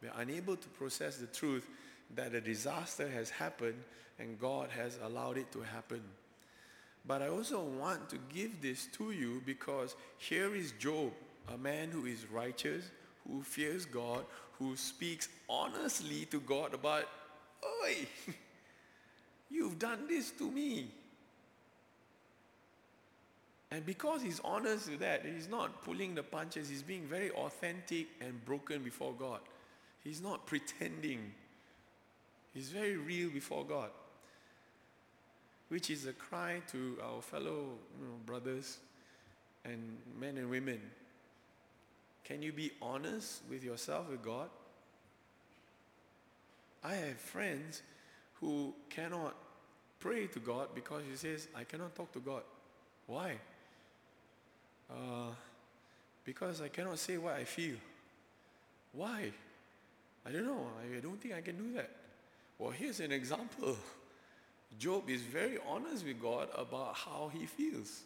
They're 0.00 0.12
unable 0.16 0.56
to 0.56 0.68
process 0.70 1.16
the 1.16 1.26
truth 1.26 1.66
that 2.14 2.34
a 2.34 2.40
disaster 2.40 3.08
has 3.08 3.30
happened 3.30 3.82
and 4.18 4.38
God 4.38 4.68
has 4.70 4.98
allowed 5.02 5.38
it 5.38 5.50
to 5.52 5.62
happen. 5.62 6.02
But 7.06 7.22
I 7.22 7.28
also 7.28 7.62
want 7.62 8.08
to 8.10 8.18
give 8.32 8.62
this 8.62 8.86
to 8.98 9.10
you 9.10 9.42
because 9.44 9.96
here 10.18 10.54
is 10.54 10.72
Job, 10.72 11.12
a 11.52 11.58
man 11.58 11.90
who 11.90 12.06
is 12.06 12.30
righteous, 12.30 12.84
who 13.26 13.42
fears 13.42 13.84
God, 13.84 14.24
who 14.58 14.76
speaks 14.76 15.28
honestly 15.48 16.26
to 16.26 16.40
God 16.40 16.74
about, 16.74 17.08
Oi, 17.84 18.06
you've 19.52 19.78
done 19.78 20.06
this 20.08 20.30
to 20.32 20.50
me. 20.50 20.88
And 23.70 23.86
because 23.86 24.20
he's 24.22 24.40
honest 24.44 24.90
with 24.90 25.00
that, 25.00 25.24
he's 25.24 25.48
not 25.48 25.82
pulling 25.82 26.14
the 26.14 26.22
punches, 26.22 26.68
he's 26.68 26.82
being 26.82 27.06
very 27.06 27.30
authentic 27.30 28.06
and 28.20 28.44
broken 28.44 28.82
before 28.82 29.14
God. 29.18 29.40
He's 30.04 30.20
not 30.20 30.46
pretending. 30.46 31.32
He's 32.52 32.68
very 32.68 32.96
real 32.96 33.30
before 33.30 33.64
God. 33.64 33.90
Which 35.68 35.88
is 35.88 36.06
a 36.06 36.12
cry 36.12 36.60
to 36.72 36.98
our 37.02 37.22
fellow 37.22 37.78
you 37.98 38.06
know, 38.06 38.14
brothers 38.26 38.78
and 39.64 39.96
men 40.20 40.36
and 40.36 40.50
women. 40.50 40.80
Can 42.24 42.42
you 42.42 42.52
be 42.52 42.72
honest 42.82 43.40
with 43.48 43.64
yourself, 43.64 44.10
with 44.10 44.22
God? 44.22 44.50
I 46.84 46.94
have 46.94 47.16
friends 47.16 47.82
who 48.42 48.74
cannot 48.90 49.34
pray 50.00 50.26
to 50.26 50.40
God 50.40 50.74
because 50.74 51.02
he 51.08 51.16
says, 51.16 51.46
I 51.54 51.62
cannot 51.62 51.94
talk 51.94 52.12
to 52.12 52.18
God. 52.18 52.42
Why? 53.06 53.36
Uh, 54.90 55.30
because 56.24 56.60
I 56.60 56.68
cannot 56.68 56.98
say 56.98 57.16
what 57.16 57.34
I 57.34 57.44
feel. 57.44 57.76
Why? 58.92 59.30
I 60.26 60.32
don't 60.32 60.44
know. 60.44 60.66
I 60.80 61.00
don't 61.00 61.20
think 61.20 61.34
I 61.34 61.40
can 61.40 61.56
do 61.56 61.72
that. 61.74 61.90
Well, 62.58 62.70
here's 62.70 62.98
an 62.98 63.12
example. 63.12 63.76
Job 64.78 65.08
is 65.08 65.22
very 65.22 65.58
honest 65.68 66.04
with 66.04 66.20
God 66.20 66.48
about 66.56 66.96
how 66.96 67.30
he 67.32 67.46
feels. 67.46 68.02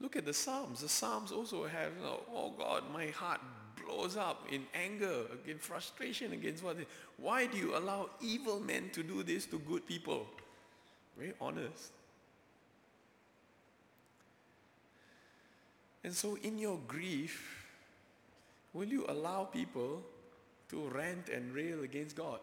Look 0.00 0.16
at 0.16 0.24
the 0.24 0.34
Psalms. 0.34 0.80
The 0.80 0.88
Psalms 0.88 1.30
also 1.30 1.66
have, 1.66 1.92
oh 2.32 2.54
God, 2.56 2.84
my 2.92 3.08
heart 3.08 3.40
blows 3.76 4.16
up 4.16 4.46
in 4.50 4.64
anger, 4.74 5.22
in 5.46 5.58
frustration 5.58 6.32
against 6.32 6.62
what. 6.62 6.78
They, 6.78 6.86
why 7.16 7.46
do 7.46 7.56
you 7.58 7.76
allow 7.76 8.10
evil 8.20 8.60
men 8.60 8.90
to 8.92 9.02
do 9.02 9.22
this 9.22 9.46
to 9.46 9.58
good 9.58 9.86
people? 9.86 10.26
Very 11.16 11.32
honest. 11.40 11.92
And 16.02 16.12
so 16.12 16.36
in 16.42 16.58
your 16.58 16.78
grief, 16.86 17.66
will 18.74 18.88
you 18.88 19.06
allow 19.08 19.44
people 19.44 20.02
to 20.68 20.88
rant 20.88 21.30
and 21.30 21.54
rail 21.54 21.82
against 21.82 22.16
God? 22.16 22.40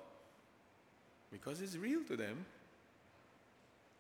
Because 1.32 1.62
it's 1.62 1.78
real 1.78 2.04
to 2.08 2.18
them. 2.18 2.46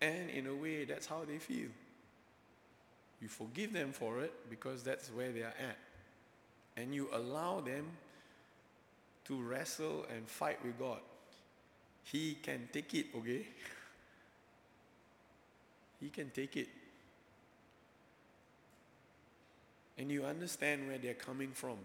And 0.01 0.31
in 0.31 0.47
a 0.47 0.55
way, 0.55 0.85
that's 0.85 1.05
how 1.05 1.23
they 1.27 1.37
feel. 1.37 1.69
You 3.21 3.27
forgive 3.27 3.71
them 3.71 3.91
for 3.91 4.21
it 4.21 4.33
because 4.49 4.81
that's 4.81 5.09
where 5.09 5.31
they 5.31 5.41
are 5.41 5.53
at. 5.59 5.77
And 6.81 6.95
you 6.95 7.07
allow 7.13 7.61
them 7.61 7.85
to 9.25 9.41
wrestle 9.41 10.05
and 10.15 10.27
fight 10.27 10.63
with 10.65 10.79
God. 10.79 10.99
He 12.03 12.37
can 12.41 12.67
take 12.73 12.93
it, 12.93 13.07
okay? 13.15 13.45
He 16.01 16.09
can 16.09 16.31
take 16.31 16.57
it 16.57 16.67
and 20.01 20.11
you 20.11 20.25
understand 20.25 20.87
where 20.87 20.97
they're 20.97 21.13
coming 21.13 21.51
from. 21.51 21.77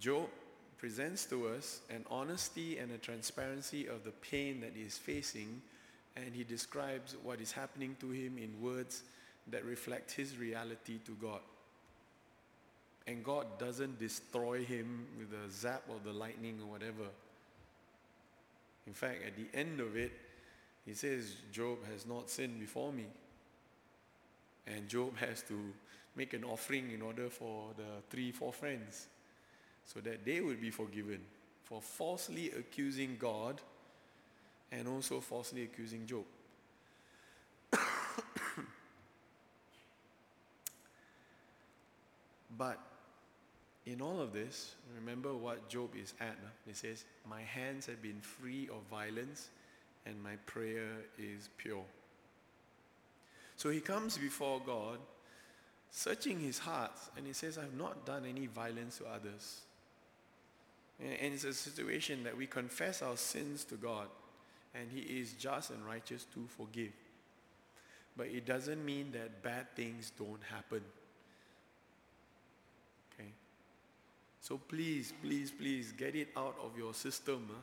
Job 0.00 0.28
presents 0.76 1.24
to 1.26 1.46
us 1.46 1.80
an 1.88 2.04
honesty 2.10 2.78
and 2.78 2.90
a 2.90 2.98
transparency 2.98 3.86
of 3.86 4.02
the 4.02 4.10
pain 4.10 4.60
that 4.60 4.72
he 4.74 4.82
is 4.82 4.98
facing, 4.98 5.62
and 6.16 6.34
he 6.34 6.42
describes 6.42 7.14
what 7.22 7.40
is 7.40 7.52
happening 7.52 7.96
to 8.00 8.10
him 8.10 8.38
in 8.38 8.60
words 8.60 9.02
that 9.46 9.64
reflect 9.64 10.10
his 10.10 10.36
reality 10.36 10.98
to 11.06 11.12
God. 11.12 11.40
And 13.06 13.22
God 13.22 13.58
doesn't 13.58 13.98
destroy 13.98 14.64
him 14.64 15.06
with 15.18 15.32
a 15.32 15.50
zap 15.50 15.82
of 15.90 16.04
the 16.04 16.12
lightning 16.12 16.58
or 16.62 16.70
whatever. 16.70 17.10
In 18.86 18.94
fact, 18.94 19.24
at 19.26 19.36
the 19.36 19.46
end 19.58 19.80
of 19.80 19.96
it, 19.96 20.12
he 20.86 20.94
says, 20.94 21.36
Job 21.52 21.78
has 21.92 22.06
not 22.06 22.30
sinned 22.30 22.60
before 22.60 22.92
me. 22.92 23.06
And 24.66 24.88
Job 24.88 25.16
has 25.18 25.42
to 25.42 25.58
make 26.16 26.32
an 26.32 26.44
offering 26.44 26.92
in 26.92 27.02
order 27.02 27.28
for 27.28 27.70
the 27.76 28.02
three, 28.08 28.32
four 28.32 28.52
friends 28.52 29.08
so 29.84 30.00
that 30.00 30.24
they 30.24 30.40
will 30.40 30.56
be 30.56 30.70
forgiven 30.70 31.20
for 31.62 31.82
falsely 31.82 32.50
accusing 32.52 33.16
God 33.18 33.60
and 34.70 34.88
also 34.88 35.20
falsely 35.20 35.64
accusing 35.64 36.06
Job. 36.06 36.24
but 42.56 42.78
in 43.86 44.00
all 44.00 44.20
of 44.20 44.32
this, 44.32 44.74
remember 44.94 45.34
what 45.34 45.68
Job 45.68 45.90
is 46.00 46.14
at. 46.20 46.36
He 46.66 46.72
says, 46.72 47.04
My 47.28 47.42
hands 47.42 47.86
have 47.86 48.00
been 48.00 48.20
free 48.20 48.68
of 48.68 48.82
violence 48.90 49.50
and 50.06 50.22
my 50.22 50.36
prayer 50.46 50.88
is 51.18 51.48
pure. 51.56 51.84
So 53.56 53.70
he 53.70 53.80
comes 53.80 54.18
before 54.18 54.60
God, 54.64 54.98
searching 55.90 56.40
his 56.40 56.58
heart, 56.58 56.92
and 57.16 57.26
he 57.26 57.32
says, 57.32 57.56
I've 57.56 57.78
not 57.78 58.04
done 58.04 58.24
any 58.26 58.46
violence 58.46 58.98
to 58.98 59.06
others. 59.06 59.60
And 61.00 61.34
it's 61.34 61.44
a 61.44 61.52
situation 61.52 62.22
that 62.24 62.36
we 62.36 62.46
confess 62.46 63.02
our 63.02 63.16
sins 63.16 63.64
to 63.64 63.74
God, 63.74 64.06
and 64.74 64.88
He 64.92 65.00
is 65.00 65.32
just 65.32 65.70
and 65.70 65.84
righteous 65.84 66.24
to 66.34 66.46
forgive. 66.56 66.92
But 68.16 68.28
it 68.28 68.46
doesn't 68.46 68.84
mean 68.84 69.10
that 69.12 69.42
bad 69.42 69.74
things 69.74 70.12
don't 70.16 70.42
happen. 70.44 70.82
Okay? 73.12 73.30
So 74.44 74.58
please, 74.68 75.14
please, 75.22 75.50
please 75.50 75.94
get 75.96 76.14
it 76.14 76.28
out 76.36 76.54
of 76.62 76.76
your 76.76 76.92
system. 76.92 77.48
Huh? 77.48 77.60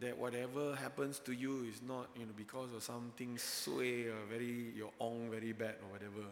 That 0.00 0.18
whatever 0.18 0.74
happens 0.74 1.20
to 1.20 1.32
you 1.32 1.64
is 1.64 1.80
not, 1.86 2.08
you 2.16 2.26
know, 2.26 2.32
because 2.36 2.74
of 2.74 2.82
something 2.82 3.38
sway 3.38 4.06
or 4.06 4.18
very 4.28 4.72
your 4.76 4.90
own 4.98 5.30
very 5.30 5.52
bad 5.52 5.76
or 5.84 5.92
whatever. 5.92 6.26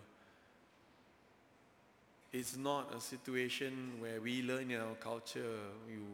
It's 2.32 2.56
not 2.56 2.92
a 2.92 3.00
situation 3.00 3.92
where 4.00 4.20
we 4.20 4.42
learn 4.42 4.72
in 4.72 4.80
our 4.80 4.96
culture, 4.96 5.54
you 5.88 6.04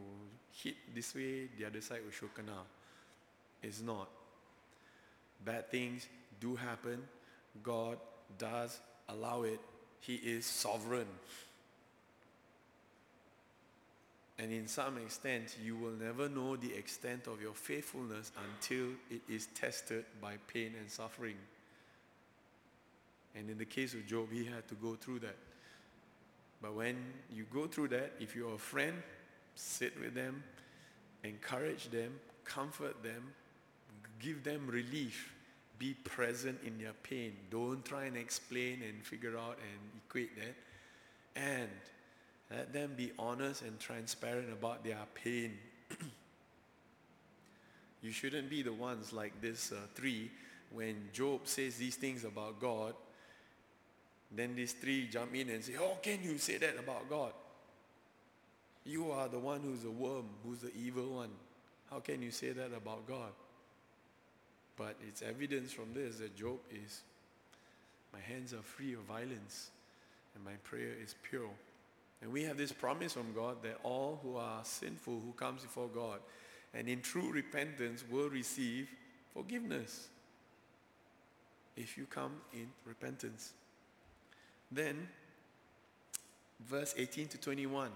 hit 0.63 0.75
this 0.93 1.15
way, 1.15 1.47
the 1.57 1.65
other 1.65 1.81
side 1.81 2.01
will 2.05 2.11
show 2.11 2.27
kena. 2.27 2.59
It's 3.63 3.81
not. 3.81 4.07
Bad 5.43 5.71
things 5.71 6.07
do 6.39 6.55
happen. 6.55 7.01
God 7.63 7.97
does 8.37 8.79
allow 9.09 9.41
it. 9.41 9.59
He 10.01 10.15
is 10.15 10.45
sovereign. 10.45 11.07
And 14.37 14.51
in 14.51 14.67
some 14.67 14.97
extent, 14.97 15.55
you 15.63 15.77
will 15.77 15.93
never 15.93 16.27
know 16.27 16.57
the 16.57 16.73
extent 16.73 17.27
of 17.27 17.41
your 17.41 17.53
faithfulness 17.53 18.31
until 18.51 18.87
it 19.09 19.21
is 19.29 19.47
tested 19.55 20.03
by 20.21 20.33
pain 20.47 20.73
and 20.79 20.91
suffering. 20.91 21.37
And 23.35 23.49
in 23.49 23.57
the 23.57 23.65
case 23.65 23.93
of 23.93 24.05
Job, 24.05 24.27
he 24.31 24.45
had 24.45 24.67
to 24.67 24.75
go 24.75 24.95
through 24.95 25.19
that. 25.19 25.37
But 26.61 26.73
when 26.73 26.97
you 27.31 27.45
go 27.53 27.67
through 27.67 27.89
that, 27.89 28.13
if 28.19 28.35
you're 28.35 28.55
a 28.55 28.57
friend, 28.57 28.95
sit 29.55 29.99
with 29.99 30.15
them, 30.15 30.43
encourage 31.23 31.89
them, 31.89 32.11
comfort 32.43 33.03
them, 33.03 33.23
give 34.19 34.43
them 34.43 34.67
relief. 34.67 35.33
Be 35.77 35.93
present 35.93 36.59
in 36.65 36.77
their 36.77 36.93
pain. 37.03 37.33
Don't 37.51 37.83
try 37.83 38.05
and 38.05 38.15
explain 38.15 38.81
and 38.81 39.05
figure 39.05 39.37
out 39.37 39.57
and 39.57 40.01
equate 40.05 40.31
that. 40.37 40.55
And 41.35 41.69
let 42.51 42.73
them 42.73 42.93
be 42.95 43.11
honest 43.17 43.61
and 43.63 43.79
transparent 43.79 44.51
about 44.51 44.83
their 44.83 44.97
pain. 45.15 45.57
you 48.01 48.11
shouldn't 48.11 48.49
be 48.49 48.61
the 48.61 48.73
ones 48.73 49.11
like 49.11 49.41
this 49.41 49.71
uh, 49.71 49.77
three 49.95 50.29
when 50.71 51.09
Job 51.13 51.41
says 51.45 51.77
these 51.77 51.95
things 51.95 52.23
about 52.23 52.59
God. 52.59 52.93
Then 54.31 54.55
these 54.55 54.73
three 54.73 55.07
jump 55.07 55.33
in 55.33 55.49
and 55.49 55.63
say, 55.63 55.73
How 55.73 55.97
can 56.01 56.23
you 56.23 56.37
say 56.37 56.57
that 56.57 56.77
about 56.77 57.09
God? 57.09 57.31
You 58.85 59.11
are 59.11 59.27
the 59.27 59.39
one 59.39 59.61
who's 59.61 59.83
a 59.83 59.89
worm, 59.89 60.25
who's 60.43 60.59
the 60.59 60.71
evil 60.75 61.15
one. 61.15 61.31
How 61.89 61.99
can 61.99 62.21
you 62.21 62.31
say 62.31 62.51
that 62.51 62.71
about 62.75 63.07
God? 63.07 63.31
But 64.77 64.95
it's 65.07 65.21
evidence 65.21 65.71
from 65.71 65.93
this 65.93 66.17
that 66.17 66.35
Job 66.35 66.59
is, 66.69 67.01
my 68.13 68.19
hands 68.19 68.53
are 68.53 68.61
free 68.61 68.93
of 68.93 68.99
violence 69.01 69.71
and 70.35 70.43
my 70.43 70.53
prayer 70.63 70.93
is 71.01 71.15
pure. 71.27 71.49
And 72.25 72.33
we 72.33 72.41
have 72.45 72.57
this 72.57 72.71
promise 72.71 73.13
from 73.13 73.33
God 73.35 73.61
that 73.61 73.77
all 73.83 74.19
who 74.23 74.35
are 74.35 74.61
sinful, 74.63 75.21
who 75.23 75.31
comes 75.33 75.61
before 75.61 75.87
God, 75.87 76.17
and 76.73 76.89
in 76.89 77.01
true 77.01 77.31
repentance 77.31 78.03
will 78.09 78.29
receive 78.29 78.89
forgiveness. 79.31 80.07
If 81.77 81.99
you 81.99 82.07
come 82.07 82.31
in 82.51 82.65
repentance. 82.83 83.53
Then, 84.71 85.07
verse 86.67 86.95
18 86.97 87.27
to 87.27 87.37
21. 87.37 87.91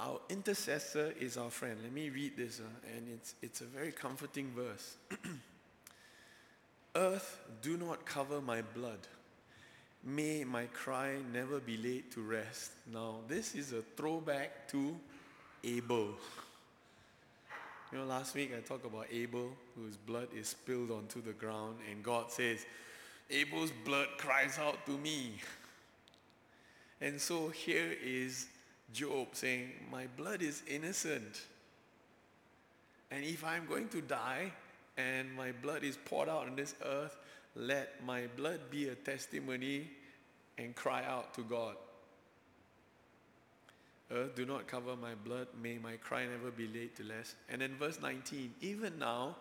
Our 0.00 0.20
intercessor 0.30 1.12
is 1.20 1.36
our 1.36 1.50
friend. 1.50 1.78
Let 1.82 1.92
me 1.92 2.08
read 2.08 2.34
this, 2.34 2.60
uh, 2.60 2.96
and 2.96 3.08
it's, 3.12 3.34
it's 3.42 3.60
a 3.60 3.66
very 3.66 3.92
comforting 3.92 4.50
verse. 4.56 4.96
Earth, 6.96 7.40
do 7.60 7.76
not 7.76 8.06
cover 8.06 8.40
my 8.40 8.62
blood 8.62 9.06
May 10.06 10.44
my 10.44 10.66
cry 10.66 11.16
never 11.32 11.60
be 11.60 11.78
laid 11.78 12.10
to 12.12 12.20
rest. 12.20 12.72
Now, 12.92 13.20
this 13.26 13.54
is 13.54 13.72
a 13.72 13.80
throwback 13.96 14.68
to 14.68 14.94
Abel. 15.64 16.10
You 17.90 17.98
know, 17.98 18.04
last 18.04 18.34
week 18.34 18.52
I 18.54 18.60
talked 18.60 18.84
about 18.84 19.06
Abel, 19.10 19.48
whose 19.74 19.96
blood 19.96 20.28
is 20.36 20.48
spilled 20.48 20.90
onto 20.90 21.22
the 21.22 21.32
ground, 21.32 21.76
and 21.90 22.02
God 22.02 22.30
says, 22.30 22.66
Abel's 23.30 23.72
blood 23.84 24.08
cries 24.18 24.58
out 24.58 24.84
to 24.84 24.92
me. 24.92 25.32
And 27.00 27.18
so 27.18 27.48
here 27.48 27.96
is 28.04 28.48
Job 28.92 29.28
saying, 29.32 29.70
My 29.90 30.06
blood 30.18 30.42
is 30.42 30.62
innocent. 30.68 31.42
And 33.10 33.24
if 33.24 33.42
I'm 33.42 33.66
going 33.66 33.88
to 33.88 34.02
die 34.02 34.52
and 34.98 35.32
my 35.34 35.52
blood 35.52 35.82
is 35.82 35.96
poured 36.04 36.28
out 36.28 36.46
on 36.46 36.56
this 36.56 36.74
earth, 36.84 37.16
let 37.56 38.04
my 38.04 38.26
blood 38.36 38.60
be 38.70 38.88
a 38.88 38.94
testimony 38.94 39.88
and 40.58 40.74
cry 40.74 41.04
out 41.04 41.34
to 41.34 41.42
God. 41.42 41.76
Earth, 44.10 44.34
do 44.34 44.44
not 44.44 44.66
cover 44.66 44.96
my 44.96 45.14
blood. 45.14 45.48
May 45.60 45.78
my 45.78 45.96
cry 45.96 46.26
never 46.26 46.50
be 46.50 46.68
laid 46.68 46.94
to 46.96 47.04
rest. 47.04 47.34
And 47.48 47.60
then 47.60 47.76
verse 47.78 47.98
19, 48.00 48.54
even 48.60 48.98
now, 48.98 49.36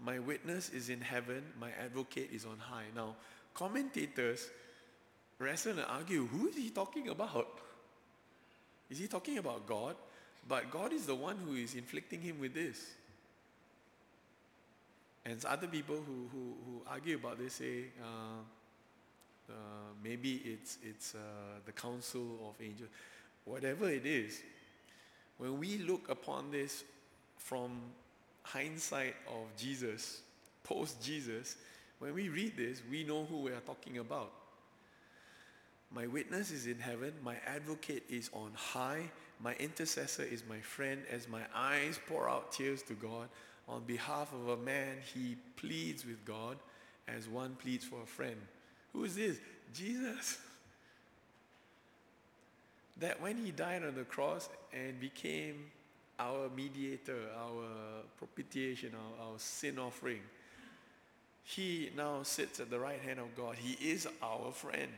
my 0.00 0.18
witness 0.18 0.70
is 0.70 0.88
in 0.88 1.00
heaven, 1.00 1.42
my 1.60 1.70
advocate 1.82 2.30
is 2.32 2.44
on 2.44 2.58
high. 2.58 2.84
Now, 2.94 3.16
commentators 3.54 4.48
wrestle 5.38 5.72
and 5.72 5.86
argue, 5.88 6.26
who 6.26 6.48
is 6.48 6.56
he 6.56 6.70
talking 6.70 7.08
about? 7.08 7.60
Is 8.90 8.98
he 8.98 9.06
talking 9.06 9.38
about 9.38 9.66
God? 9.66 9.96
But 10.48 10.70
God 10.70 10.92
is 10.92 11.06
the 11.06 11.14
one 11.14 11.36
who 11.44 11.54
is 11.54 11.74
inflicting 11.74 12.20
him 12.20 12.38
with 12.38 12.54
this. 12.54 12.94
And 15.28 15.44
other 15.44 15.66
people 15.66 15.96
who, 15.96 16.28
who, 16.32 16.54
who 16.64 16.82
argue 16.86 17.16
about 17.16 17.38
this 17.38 17.54
say 17.54 17.86
uh, 18.00 18.42
uh, 19.50 19.52
maybe 20.02 20.40
it's, 20.44 20.78
it's 20.84 21.16
uh, 21.16 21.18
the 21.64 21.72
council 21.72 22.38
of 22.48 22.64
angels. 22.64 22.90
Whatever 23.44 23.90
it 23.90 24.06
is, 24.06 24.40
when 25.38 25.58
we 25.58 25.78
look 25.78 26.08
upon 26.08 26.52
this 26.52 26.84
from 27.38 27.72
hindsight 28.42 29.16
of 29.26 29.44
Jesus, 29.56 30.20
post 30.62 31.02
Jesus, 31.02 31.56
when 31.98 32.14
we 32.14 32.28
read 32.28 32.56
this, 32.56 32.82
we 32.88 33.02
know 33.02 33.24
who 33.24 33.42
we 33.42 33.50
are 33.50 33.60
talking 33.60 33.98
about. 33.98 34.30
My 35.92 36.06
witness 36.06 36.52
is 36.52 36.66
in 36.66 36.78
heaven, 36.78 37.12
my 37.22 37.36
advocate 37.46 38.04
is 38.08 38.30
on 38.32 38.52
high, 38.54 39.10
my 39.40 39.54
intercessor 39.54 40.22
is 40.22 40.42
my 40.48 40.60
friend. 40.60 41.02
As 41.10 41.28
my 41.28 41.42
eyes 41.54 41.98
pour 42.08 42.28
out 42.28 42.52
tears 42.52 42.82
to 42.84 42.94
God, 42.94 43.28
on 43.68 43.82
behalf 43.84 44.32
of 44.32 44.48
a 44.48 44.56
man, 44.56 44.96
he 45.14 45.36
pleads 45.56 46.06
with 46.06 46.24
God 46.24 46.56
as 47.08 47.28
one 47.28 47.56
pleads 47.56 47.84
for 47.84 48.02
a 48.02 48.06
friend. 48.06 48.36
Who 48.92 49.04
is 49.04 49.16
this? 49.16 49.38
Jesus. 49.74 50.38
That 52.98 53.20
when 53.20 53.36
he 53.36 53.50
died 53.50 53.84
on 53.84 53.94
the 53.94 54.04
cross 54.04 54.48
and 54.72 54.98
became 55.00 55.66
our 56.18 56.48
mediator, 56.56 57.18
our 57.38 57.64
propitiation, 58.18 58.92
our, 58.94 59.26
our 59.26 59.38
sin 59.38 59.78
offering, 59.78 60.20
he 61.42 61.90
now 61.96 62.22
sits 62.22 62.58
at 62.58 62.70
the 62.70 62.78
right 62.78 63.00
hand 63.00 63.18
of 63.18 63.36
God. 63.36 63.56
He 63.56 63.90
is 63.90 64.08
our 64.22 64.50
friend. 64.52 64.90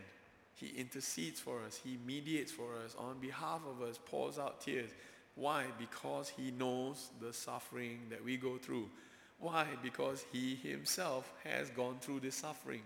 He 0.54 0.68
intercedes 0.76 1.40
for 1.40 1.62
us. 1.66 1.80
He 1.82 1.98
mediates 2.06 2.50
for 2.50 2.76
us 2.84 2.94
on 2.98 3.18
behalf 3.18 3.60
of 3.68 3.86
us, 3.86 3.98
pours 4.04 4.38
out 4.38 4.60
tears. 4.60 4.90
Why? 5.38 5.66
Because 5.78 6.32
he 6.36 6.50
knows 6.50 7.10
the 7.20 7.32
suffering 7.32 8.00
that 8.10 8.24
we 8.24 8.36
go 8.36 8.58
through. 8.58 8.90
Why? 9.38 9.66
Because 9.82 10.24
he 10.32 10.56
himself 10.56 11.32
has 11.44 11.70
gone 11.70 11.98
through 12.00 12.20
this 12.20 12.34
suffering. 12.34 12.82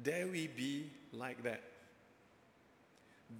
Dare 0.00 0.28
we 0.28 0.46
be 0.46 0.90
like 1.12 1.42
that? 1.42 1.60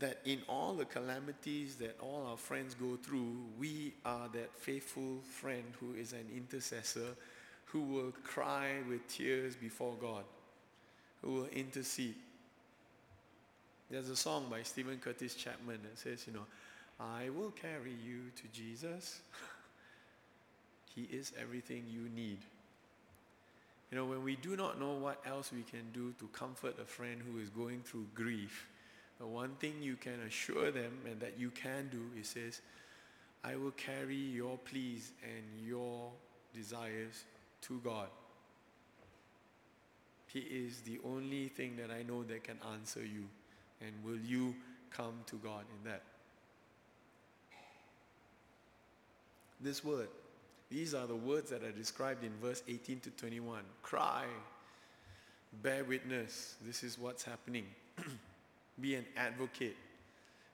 That 0.00 0.18
in 0.24 0.42
all 0.48 0.74
the 0.74 0.84
calamities 0.84 1.76
that 1.76 1.96
all 2.00 2.26
our 2.28 2.36
friends 2.36 2.74
go 2.74 2.96
through, 2.96 3.36
we 3.60 3.94
are 4.04 4.28
that 4.34 4.52
faithful 4.58 5.20
friend 5.22 5.62
who 5.78 5.94
is 5.94 6.12
an 6.12 6.26
intercessor 6.34 7.14
who 7.66 7.82
will 7.82 8.12
cry 8.24 8.72
with 8.88 9.06
tears 9.06 9.54
before 9.54 9.94
God, 10.00 10.24
who 11.22 11.34
will 11.34 11.46
intercede 11.46 12.16
there's 13.90 14.10
a 14.10 14.16
song 14.16 14.46
by 14.50 14.62
Steven 14.62 14.98
Curtis 14.98 15.34
Chapman 15.34 15.78
that 15.82 15.98
says, 15.98 16.26
you 16.26 16.32
know, 16.34 16.44
I 17.00 17.30
will 17.30 17.50
carry 17.50 17.92
you 18.04 18.30
to 18.36 18.42
Jesus. 18.52 19.20
he 20.94 21.02
is 21.02 21.32
everything 21.40 21.84
you 21.88 22.08
need. 22.14 22.38
You 23.90 23.96
know, 23.96 24.04
when 24.04 24.22
we 24.22 24.36
do 24.36 24.56
not 24.56 24.78
know 24.78 24.92
what 24.92 25.22
else 25.26 25.50
we 25.52 25.62
can 25.62 25.90
do 25.94 26.12
to 26.18 26.26
comfort 26.28 26.74
a 26.80 26.84
friend 26.84 27.22
who 27.26 27.40
is 27.40 27.48
going 27.48 27.80
through 27.80 28.06
grief, 28.14 28.68
the 29.18 29.26
one 29.26 29.54
thing 29.58 29.74
you 29.80 29.96
can 29.96 30.20
assure 30.26 30.70
them 30.70 30.92
and 31.06 31.18
that 31.20 31.38
you 31.38 31.50
can 31.50 31.88
do 31.90 32.02
is 32.20 32.28
says, 32.28 32.60
I 33.42 33.56
will 33.56 33.70
carry 33.72 34.16
your 34.16 34.58
pleas 34.58 35.12
and 35.22 35.66
your 35.66 36.10
desires 36.54 37.24
to 37.62 37.80
God. 37.82 38.08
He 40.26 40.40
is 40.40 40.82
the 40.82 40.98
only 41.06 41.48
thing 41.48 41.76
that 41.78 41.90
I 41.90 42.02
know 42.02 42.22
that 42.24 42.44
can 42.44 42.58
answer 42.72 43.00
you. 43.00 43.24
And 43.80 43.92
will 44.04 44.18
you 44.18 44.54
come 44.90 45.14
to 45.26 45.36
God 45.36 45.64
in 45.76 45.90
that. 45.90 46.02
This 49.60 49.84
word, 49.84 50.08
these 50.70 50.94
are 50.94 51.06
the 51.06 51.16
words 51.16 51.50
that 51.50 51.62
are 51.62 51.72
described 51.72 52.24
in 52.24 52.30
verse 52.40 52.62
18 52.68 53.00
to 53.00 53.10
21. 53.10 53.62
Cry, 53.82 54.24
bear 55.62 55.84
witness. 55.84 56.54
This 56.64 56.84
is 56.84 56.98
what's 56.98 57.24
happening. 57.24 57.64
Be 58.80 58.94
an 58.94 59.04
advocate. 59.16 59.76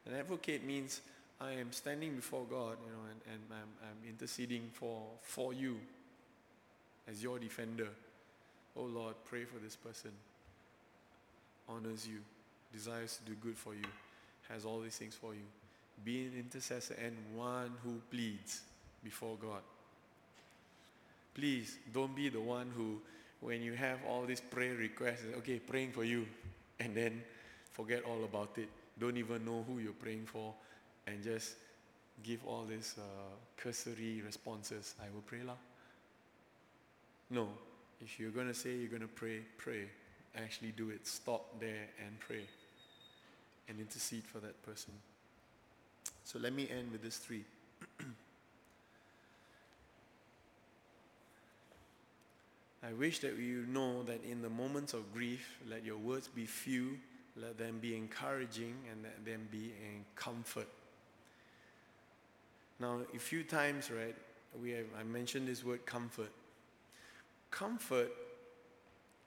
An 0.06 0.14
advocate 0.14 0.64
means 0.64 1.00
I 1.40 1.52
am 1.52 1.72
standing 1.72 2.14
before 2.14 2.46
God, 2.48 2.76
you 2.84 2.92
know, 2.92 3.10
and, 3.10 3.20
and 3.32 3.42
I'm, 3.50 3.88
I'm 3.88 4.08
interceding 4.08 4.70
for, 4.72 5.02
for 5.22 5.52
you 5.52 5.76
as 7.08 7.22
your 7.22 7.38
defender. 7.38 7.88
Oh 8.76 8.84
Lord, 8.84 9.14
pray 9.24 9.44
for 9.44 9.58
this 9.58 9.76
person. 9.76 10.10
Honors 11.68 12.06
you, 12.06 12.20
desires 12.74 13.18
to 13.18 13.30
do 13.30 13.36
good 13.40 13.56
for 13.56 13.74
you, 13.74 13.86
has 14.48 14.64
all 14.64 14.80
these 14.80 14.96
things 14.96 15.14
for 15.14 15.32
you. 15.34 15.46
Be 16.04 16.26
an 16.26 16.32
intercessor 16.38 16.94
and 16.94 17.16
one 17.34 17.72
who 17.84 18.00
pleads 18.10 18.62
before 19.02 19.36
God. 19.40 19.62
Please 21.34 21.78
don't 21.92 22.14
be 22.14 22.28
the 22.28 22.40
one 22.40 22.70
who, 22.76 23.00
when 23.40 23.62
you 23.62 23.74
have 23.74 23.98
all 24.08 24.22
these 24.24 24.40
prayer 24.40 24.74
requests, 24.74 25.24
okay, 25.38 25.58
praying 25.58 25.92
for 25.92 26.04
you, 26.04 26.26
and 26.80 26.94
then 26.94 27.22
forget 27.72 28.02
all 28.04 28.24
about 28.24 28.56
it. 28.56 28.68
Don't 28.98 29.16
even 29.16 29.44
know 29.44 29.64
who 29.66 29.78
you're 29.78 29.92
praying 29.92 30.26
for, 30.26 30.54
and 31.06 31.22
just 31.22 31.54
give 32.22 32.40
all 32.46 32.64
these 32.68 32.94
uh, 32.98 33.02
cursory 33.56 34.22
responses. 34.24 34.94
I 35.00 35.06
will 35.12 35.22
pray, 35.26 35.42
lah. 35.44 35.56
No, 37.30 37.48
if 38.00 38.20
you're 38.20 38.30
going 38.30 38.48
to 38.48 38.54
say 38.54 38.74
you're 38.74 38.88
going 38.88 39.02
to 39.02 39.08
pray, 39.08 39.40
pray. 39.58 39.88
Actually 40.36 40.72
do 40.76 40.90
it. 40.90 41.06
Stop 41.06 41.60
there 41.60 41.88
and 42.04 42.18
pray. 42.20 42.44
And 43.68 43.80
intercede 43.80 44.24
for 44.24 44.38
that 44.40 44.62
person. 44.62 44.92
So 46.24 46.38
let 46.38 46.52
me 46.52 46.68
end 46.70 46.92
with 46.92 47.02
this 47.02 47.16
three. 47.16 47.44
I 52.82 52.92
wish 52.92 53.20
that 53.20 53.38
you 53.38 53.64
know 53.68 54.02
that 54.02 54.22
in 54.24 54.42
the 54.42 54.50
moments 54.50 54.92
of 54.92 55.10
grief, 55.14 55.58
let 55.68 55.84
your 55.84 55.96
words 55.96 56.28
be 56.28 56.44
few, 56.44 56.98
let 57.40 57.56
them 57.56 57.78
be 57.80 57.96
encouraging, 57.96 58.74
and 58.90 59.02
let 59.02 59.24
them 59.24 59.48
be 59.50 59.72
in 59.82 60.04
comfort. 60.14 60.68
Now, 62.78 63.00
a 63.14 63.18
few 63.18 63.42
times, 63.42 63.90
right, 63.90 64.14
we 64.60 64.72
have, 64.72 64.86
I 64.98 65.02
mentioned 65.04 65.48
this 65.48 65.64
word 65.64 65.86
comfort. 65.86 66.30
Comfort 67.50 68.10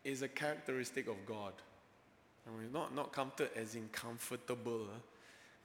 is 0.04 0.21
a 0.21 0.28
characteristic 0.28 1.08
of 1.08 1.15
God. 1.26 1.54
I 2.47 2.62
mean, 2.62 2.71
not, 2.71 2.95
not 2.95 3.12
comfort 3.12 3.51
as 3.55 3.75
in 3.75 3.89
comfortable. 3.91 4.88
Huh? 4.91 4.99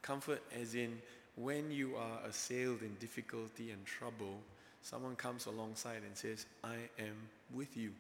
Comfort 0.02 0.42
as 0.60 0.74
in 0.74 0.98
when 1.36 1.70
you 1.70 1.96
are 1.96 2.28
assailed 2.28 2.82
in 2.82 2.94
difficulty 3.00 3.70
and 3.70 3.84
trouble, 3.86 4.40
someone 4.82 5.16
comes 5.16 5.46
alongside 5.46 6.02
and 6.06 6.16
says, 6.16 6.46
I 6.64 6.76
am 6.98 7.16
with 7.54 7.76
you. 7.76 7.92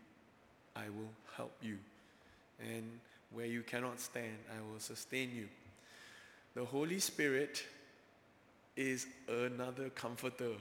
I 0.74 0.84
will 0.88 1.10
help 1.36 1.54
you. 1.62 1.78
And 2.60 2.84
where 3.32 3.46
you 3.46 3.62
cannot 3.62 4.00
stand, 4.00 4.36
I 4.50 4.60
will 4.72 4.80
sustain 4.80 5.30
you. 5.34 5.48
The 6.54 6.64
Holy 6.64 6.98
Spirit 6.98 7.62
is 8.76 9.06
another 9.28 9.88
comforter. 9.90 10.52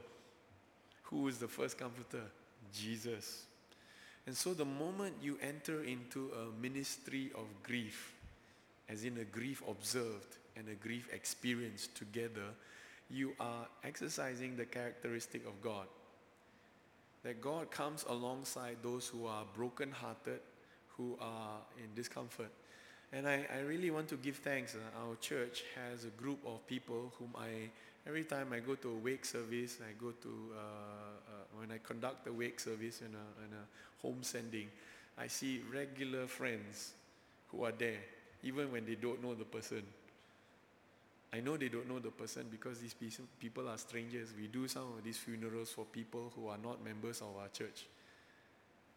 Who 1.04 1.28
is 1.28 1.38
the 1.38 1.48
first 1.48 1.78
comforter? 1.78 2.24
Jesus. 2.74 3.46
And 4.28 4.38
so 4.38 4.54
the 4.54 4.66
moment 4.66 5.16
you 5.22 5.38
enter 5.42 5.84
into 5.84 6.32
a 6.32 6.62
ministry 6.62 7.32
of 7.36 7.46
grief, 7.64 8.14
as 8.88 9.04
in 9.04 9.18
a 9.18 9.24
grief 9.24 9.64
observed 9.68 10.38
and 10.56 10.68
a 10.70 10.76
grief 10.76 11.08
experienced 11.14 11.96
together, 11.96 12.54
you 13.10 13.34
are 13.40 13.68
exercising 13.84 14.56
the 14.56 14.66
characteristic 14.66 15.46
of 15.46 15.62
God. 15.62 15.88
That 17.24 17.42
God 17.42 17.72
comes 17.72 18.06
alongside 18.10 18.78
those 18.82 19.08
who 19.08 19.26
are 19.28 19.44
broken-hearted, 19.56 20.40
who 20.98 21.18
are 21.20 21.58
in 21.78 21.94
discomfort. 21.96 22.52
And 23.14 23.28
I, 23.28 23.46
I 23.54 23.60
really 23.60 23.92
want 23.92 24.08
to 24.10 24.16
give 24.16 24.38
thanks. 24.38 24.76
Uh, 24.76 25.06
our 25.06 25.16
church 25.18 25.64
has 25.76 26.06
a 26.06 26.10
group 26.10 26.40
of 26.46 26.66
people 26.68 27.14
whom 27.20 27.34
I, 27.38 27.70
every 28.08 28.24
time 28.24 28.54
I 28.54 28.60
go 28.60 28.76
to 28.76 28.90
a 28.90 28.98
wake 28.98 29.26
service, 29.26 29.78
I 29.82 29.94
go 30.00 30.12
to, 30.12 30.30
uh, 30.54 30.60
uh, 30.60 31.60
when 31.60 31.72
I 31.72 31.80
conduct 31.84 32.28
a 32.28 32.34
wake 32.34 32.60
service 32.60 33.02
in 33.02 33.08
a, 33.08 33.46
in 33.46 33.54
a 33.54 34.02
home 34.02 34.20
sending, 34.22 34.68
I 35.18 35.28
see 35.28 35.62
regular 35.72 36.28
friends 36.28 36.94
who 37.52 37.64
are 37.64 37.72
there, 37.72 38.00
even 38.44 38.72
when 38.72 38.86
they 38.86 38.96
don't 38.96 39.22
know 39.24 39.36
the 39.36 39.46
person. 39.46 39.84
I 41.34 41.40
know 41.40 41.56
they 41.56 41.70
don't 41.70 41.88
know 41.88 42.00
the 42.00 42.10
person 42.12 42.48
because 42.52 42.80
these 42.80 42.96
people 43.40 43.70
are 43.70 43.78
strangers. 43.78 44.30
We 44.38 44.48
do 44.48 44.68
some 44.68 44.84
of 44.98 45.04
these 45.04 45.18
funerals 45.18 45.70
for 45.70 45.86
people 45.86 46.34
who 46.36 46.48
are 46.48 46.58
not 46.58 46.84
members 46.84 47.22
of 47.22 47.30
our 47.40 47.48
church 47.48 47.86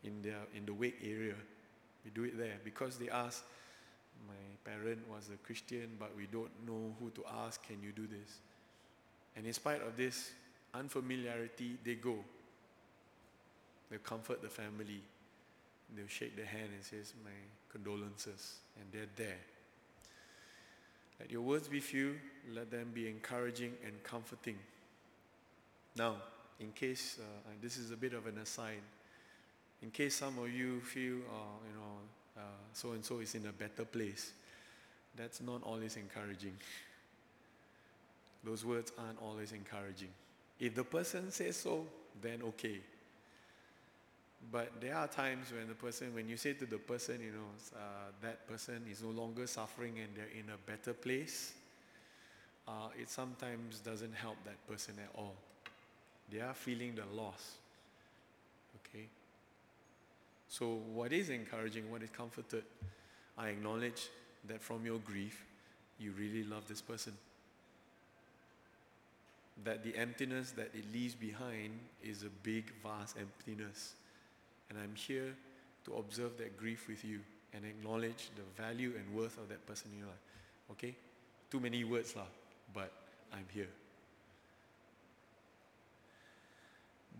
in, 0.02 0.20
their, 0.22 0.38
in 0.56 0.66
the 0.66 0.74
wake 0.74 0.98
area. 1.04 1.34
We 2.04 2.10
do 2.10 2.24
it 2.24 2.36
there 2.36 2.56
because 2.64 2.96
they 2.98 3.08
ask, 3.08 3.44
my 4.26 4.34
parent 4.70 5.08
was 5.08 5.30
a 5.32 5.36
Christian, 5.46 5.90
but 5.98 6.16
we 6.16 6.26
don't 6.26 6.50
know 6.66 6.94
who 6.98 7.10
to 7.10 7.24
ask, 7.46 7.62
can 7.66 7.82
you 7.82 7.92
do 7.92 8.06
this? 8.06 8.38
And 9.36 9.46
in 9.46 9.52
spite 9.52 9.82
of 9.82 9.96
this 9.96 10.32
unfamiliarity, 10.72 11.76
they 11.84 11.94
go. 11.94 12.16
They'll 13.90 14.00
comfort 14.00 14.42
the 14.42 14.48
family. 14.48 15.00
They'll 15.94 16.06
shake 16.08 16.36
their 16.36 16.46
hand 16.46 16.70
and 16.74 16.82
says, 16.84 17.12
my 17.24 17.30
condolences. 17.70 18.58
And 18.80 18.86
they're 18.92 19.10
there. 19.16 19.38
Let 21.20 21.30
your 21.30 21.42
words 21.42 21.68
be 21.68 21.80
few, 21.80 22.16
let 22.52 22.70
them 22.70 22.90
be 22.92 23.08
encouraging 23.08 23.72
and 23.84 24.02
comforting. 24.02 24.58
Now, 25.96 26.16
in 26.58 26.72
case, 26.72 27.18
uh, 27.20 27.50
this 27.62 27.76
is 27.76 27.92
a 27.92 27.96
bit 27.96 28.14
of 28.14 28.26
an 28.26 28.38
aside, 28.38 28.82
in 29.80 29.90
case 29.90 30.16
some 30.16 30.38
of 30.38 30.50
you 30.50 30.80
feel, 30.80 31.16
uh, 31.16 31.58
you 31.68 31.74
know, 31.74 32.42
so 32.72 32.92
and 32.92 33.04
so 33.04 33.20
is 33.20 33.36
in 33.36 33.46
a 33.46 33.52
better 33.52 33.84
place, 33.84 34.32
that's 35.16 35.40
not 35.40 35.62
always 35.62 35.96
encouraging. 35.96 36.54
Those 38.44 38.64
words 38.64 38.92
aren't 38.98 39.20
always 39.22 39.52
encouraging. 39.52 40.11
If 40.61 40.74
the 40.74 40.85
person 40.85 41.30
says 41.30 41.57
so, 41.57 41.87
then 42.20 42.42
okay. 42.42 42.80
But 44.52 44.72
there 44.80 44.94
are 44.94 45.09
times 45.09 45.52
when 45.52 45.68
the 45.68 45.74
person, 45.74 46.14
when 46.14 46.28
you 46.28 46.37
say 46.37 46.52
to 46.54 46.66
the 46.66 46.78
person, 46.78 47.20
you 47.20 47.33
know, 47.33 47.78
uh, 47.78 48.11
that 48.20 48.46
person 48.46 48.83
is 48.90 49.02
no 49.02 49.11
longer 49.11 49.46
suffering 49.46 49.94
and 49.98 50.09
they're 50.14 50.38
in 50.38 50.50
a 50.50 50.70
better 50.70 50.92
place, 50.92 51.54
uh, 52.68 52.88
it 53.00 53.09
sometimes 53.09 53.80
doesn't 53.80 54.14
help 54.14 54.37
that 54.44 54.66
person 54.68 54.94
at 55.02 55.18
all. 55.18 55.35
They 56.30 56.40
are 56.40 56.54
feeling 56.54 56.94
the 56.94 57.04
loss. 57.14 57.52
Okay? 58.80 59.07
So, 60.48 60.78
what 60.92 61.12
is 61.12 61.30
encouraging, 61.30 61.90
what 61.90 62.02
is 62.02 62.11
comforted, 62.11 62.64
I 63.37 63.48
acknowledge 63.48 64.09
that 64.46 64.62
from 64.62 64.85
your 64.85 64.98
grief, 64.98 65.44
you 65.98 66.12
really 66.18 66.44
love 66.44 66.68
this 66.68 66.80
person. 66.80 67.14
That 69.62 69.84
the 69.84 69.96
emptiness 69.96 70.50
that 70.52 70.70
it 70.74 70.84
leaves 70.92 71.14
behind 71.14 71.78
is 72.02 72.24
a 72.24 72.28
big, 72.42 72.72
vast 72.82 73.16
emptiness 73.16 73.94
and 74.74 74.78
I'm 74.78 74.94
here 74.94 75.34
to 75.84 75.94
observe 75.94 76.36
that 76.38 76.56
grief 76.56 76.88
with 76.88 77.04
you 77.04 77.20
and 77.52 77.64
acknowledge 77.64 78.30
the 78.36 78.62
value 78.62 78.92
and 78.96 79.16
worth 79.16 79.38
of 79.38 79.48
that 79.48 79.64
person 79.66 79.90
in 79.92 79.98
your 79.98 80.08
life. 80.08 80.16
Okay? 80.72 80.96
Too 81.50 81.60
many 81.60 81.84
words, 81.84 82.16
lah, 82.16 82.26
but 82.72 82.90
I'm 83.32 83.46
here. 83.52 83.68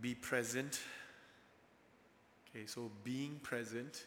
Be 0.01 0.15
present. 0.15 0.81
Okay, 2.51 2.67
so 2.67 2.91
being 3.05 3.39
present 3.43 4.05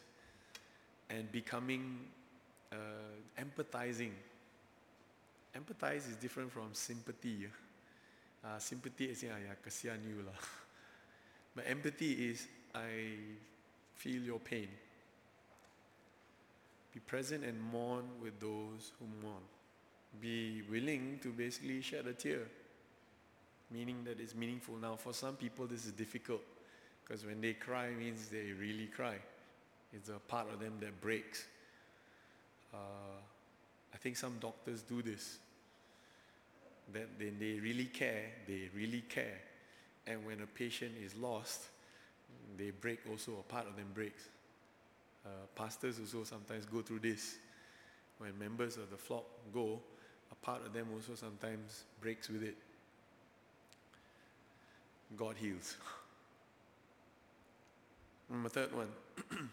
and 1.08 1.30
becoming 1.32 2.00
uh, 2.72 2.76
empathizing. 3.40 4.10
Empathize 5.56 6.08
is 6.08 6.16
different 6.20 6.52
from 6.52 6.68
sympathy. 6.72 7.46
Uh, 8.44 8.58
sympathy 8.58 9.06
is 9.06 9.22
yeah, 9.22 9.36
yeah, 9.42 9.54
kasihan 9.64 9.98
you 10.06 10.22
lah. 10.24 10.38
But 11.56 11.66
empathy 11.66 12.30
is 12.30 12.46
I 12.74 13.18
feel 13.94 14.22
your 14.22 14.38
pain. 14.38 14.68
Be 16.94 17.00
present 17.00 17.44
and 17.44 17.60
mourn 17.60 18.04
with 18.22 18.38
those 18.38 18.92
who 18.98 19.06
mourn. 19.22 19.42
Be 20.20 20.62
willing 20.70 21.18
to 21.22 21.28
basically 21.28 21.82
shed 21.82 22.06
a 22.06 22.12
tear, 22.12 22.46
meaning 23.70 24.04
that 24.04 24.20
it's 24.20 24.34
meaningful. 24.34 24.76
Now, 24.76 24.96
for 24.96 25.12
some 25.12 25.34
people, 25.34 25.66
this 25.66 25.84
is 25.84 25.92
difficult 25.92 26.40
because 27.02 27.24
when 27.26 27.40
they 27.40 27.54
cry, 27.54 27.90
means 27.90 28.28
they 28.28 28.52
really 28.52 28.86
cry. 28.86 29.16
It's 29.92 30.08
a 30.08 30.18
part 30.28 30.48
of 30.52 30.60
them 30.60 30.74
that 30.80 31.00
breaks. 31.00 31.44
Uh, 32.72 33.20
I 33.92 33.96
think 33.96 34.16
some 34.16 34.36
doctors 34.40 34.82
do 34.82 35.02
this. 35.02 35.38
That 36.92 37.18
they, 37.18 37.30
they 37.30 37.60
really 37.60 37.84
care, 37.84 38.24
they 38.46 38.70
really 38.74 39.02
care. 39.08 39.38
And 40.06 40.24
when 40.24 40.40
a 40.40 40.46
patient 40.46 40.92
is 41.02 41.14
lost, 41.16 41.64
they 42.56 42.70
break 42.70 43.00
also, 43.10 43.32
a 43.38 43.52
part 43.52 43.66
of 43.66 43.76
them 43.76 43.88
breaks. 43.94 44.24
Uh, 45.24 45.28
pastors 45.54 45.98
also 46.00 46.24
sometimes 46.24 46.64
go 46.64 46.80
through 46.80 47.00
this. 47.00 47.36
When 48.18 48.36
members 48.38 48.76
of 48.76 48.90
the 48.90 48.96
flock 48.96 49.24
go, 49.52 49.80
a 50.32 50.34
part 50.36 50.64
of 50.64 50.72
them 50.72 50.88
also 50.94 51.14
sometimes 51.14 51.84
breaks 52.00 52.28
with 52.28 52.42
it. 52.42 52.56
God 55.16 55.36
heals. 55.38 55.76
Number 58.30 58.48
third 58.48 58.74
one, 58.74 58.88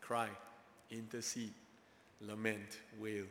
cry, 0.00 0.28
intercede, 0.90 1.52
lament, 2.20 2.78
wail. 2.98 3.24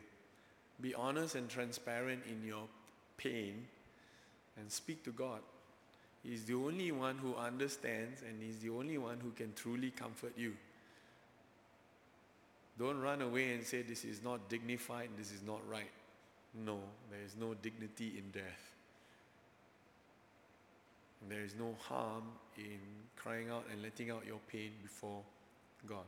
Be 0.80 0.94
honest 0.94 1.34
and 1.34 1.48
transparent 1.48 2.22
in 2.30 2.46
your 2.46 2.64
pain 3.16 3.66
and 4.58 4.70
speak 4.70 5.02
to 5.04 5.10
God. 5.10 5.40
He's 6.22 6.44
the 6.44 6.54
only 6.54 6.90
one 6.92 7.18
who 7.18 7.34
understands 7.36 8.22
and 8.22 8.42
He's 8.42 8.58
the 8.58 8.70
only 8.70 8.98
one 8.98 9.18
who 9.22 9.30
can 9.30 9.52
truly 9.54 9.90
comfort 9.90 10.32
you. 10.36 10.54
Don't 12.78 13.00
run 13.00 13.22
away 13.22 13.54
and 13.54 13.64
say 13.64 13.82
this 13.82 14.04
is 14.04 14.22
not 14.22 14.48
dignified, 14.48 15.08
this 15.16 15.32
is 15.32 15.42
not 15.42 15.60
right. 15.68 15.90
No, 16.54 16.78
there 17.10 17.20
is 17.24 17.34
no 17.38 17.54
dignity 17.54 18.14
in 18.18 18.30
death. 18.30 18.74
And 21.20 21.30
there 21.30 21.44
is 21.44 21.54
no 21.58 21.74
harm 21.80 22.24
in 22.58 22.78
crying 23.16 23.48
out 23.50 23.64
and 23.72 23.82
letting 23.82 24.10
out 24.10 24.24
your 24.26 24.40
pain 24.50 24.72
before 24.82 25.22
God. 25.88 26.04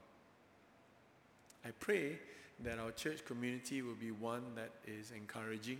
I 1.64 1.70
pray 1.80 2.18
that 2.64 2.78
our 2.78 2.90
church 2.90 3.24
community 3.24 3.82
will 3.82 3.94
be 3.94 4.10
one 4.10 4.42
that 4.56 4.70
is 4.86 5.12
encouraging 5.12 5.78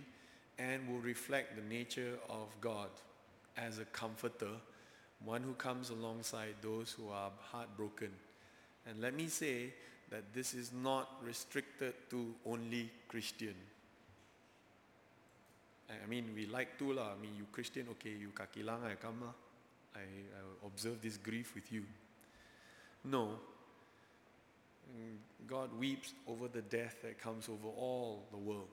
and 0.59 0.87
will 0.89 0.99
reflect 0.99 1.55
the 1.55 1.73
nature 1.73 2.19
of 2.29 2.47
God 2.59 2.89
as 3.57 3.79
a 3.79 3.85
comforter, 3.85 4.51
one 5.23 5.41
who 5.41 5.53
comes 5.53 5.89
alongside 5.89 6.55
those 6.61 6.91
who 6.91 7.09
are 7.09 7.31
heartbroken. 7.51 8.11
And 8.85 9.01
let 9.01 9.15
me 9.15 9.27
say 9.27 9.73
that 10.11 10.33
this 10.33 10.53
is 10.53 10.71
not 10.73 11.09
restricted 11.23 11.93
to 12.09 12.33
only 12.45 12.89
Christian. 13.07 13.55
I 15.89 16.07
mean, 16.07 16.25
we 16.35 16.45
like 16.45 16.77
to 16.79 16.93
lah. 16.93 17.13
I 17.17 17.21
mean, 17.21 17.31
you 17.37 17.45
Christian, 17.51 17.87
okay, 17.91 18.11
you 18.11 18.29
kakilang, 18.29 18.83
I 18.85 18.95
come 18.95 19.21
lah. 19.21 19.33
I, 19.95 19.99
I 19.99 20.67
observe 20.67 21.01
this 21.01 21.17
grief 21.17 21.55
with 21.55 21.71
you. 21.71 21.83
No. 23.03 23.39
Mm, 24.93 25.17
God 25.47 25.69
weeps 25.79 26.13
over 26.27 26.47
the 26.47 26.61
death 26.61 26.97
that 27.03 27.19
comes 27.19 27.49
over 27.49 27.67
all 27.75 28.23
the 28.31 28.37
world. 28.37 28.67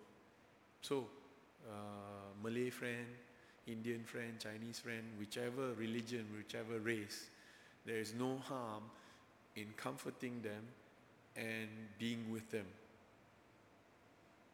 So, 0.82 1.06
uh, 1.68 2.42
Malay 2.42 2.70
friend, 2.70 3.06
Indian 3.66 4.04
friend, 4.04 4.34
Chinese 4.38 4.78
friend, 4.78 5.02
whichever 5.18 5.72
religion, 5.74 6.26
whichever 6.36 6.78
race, 6.78 7.26
there 7.84 7.98
is 7.98 8.14
no 8.14 8.38
harm 8.38 8.82
in 9.56 9.66
comforting 9.76 10.40
them 10.42 10.62
and 11.36 11.68
being 11.98 12.30
with 12.30 12.48
them. 12.50 12.66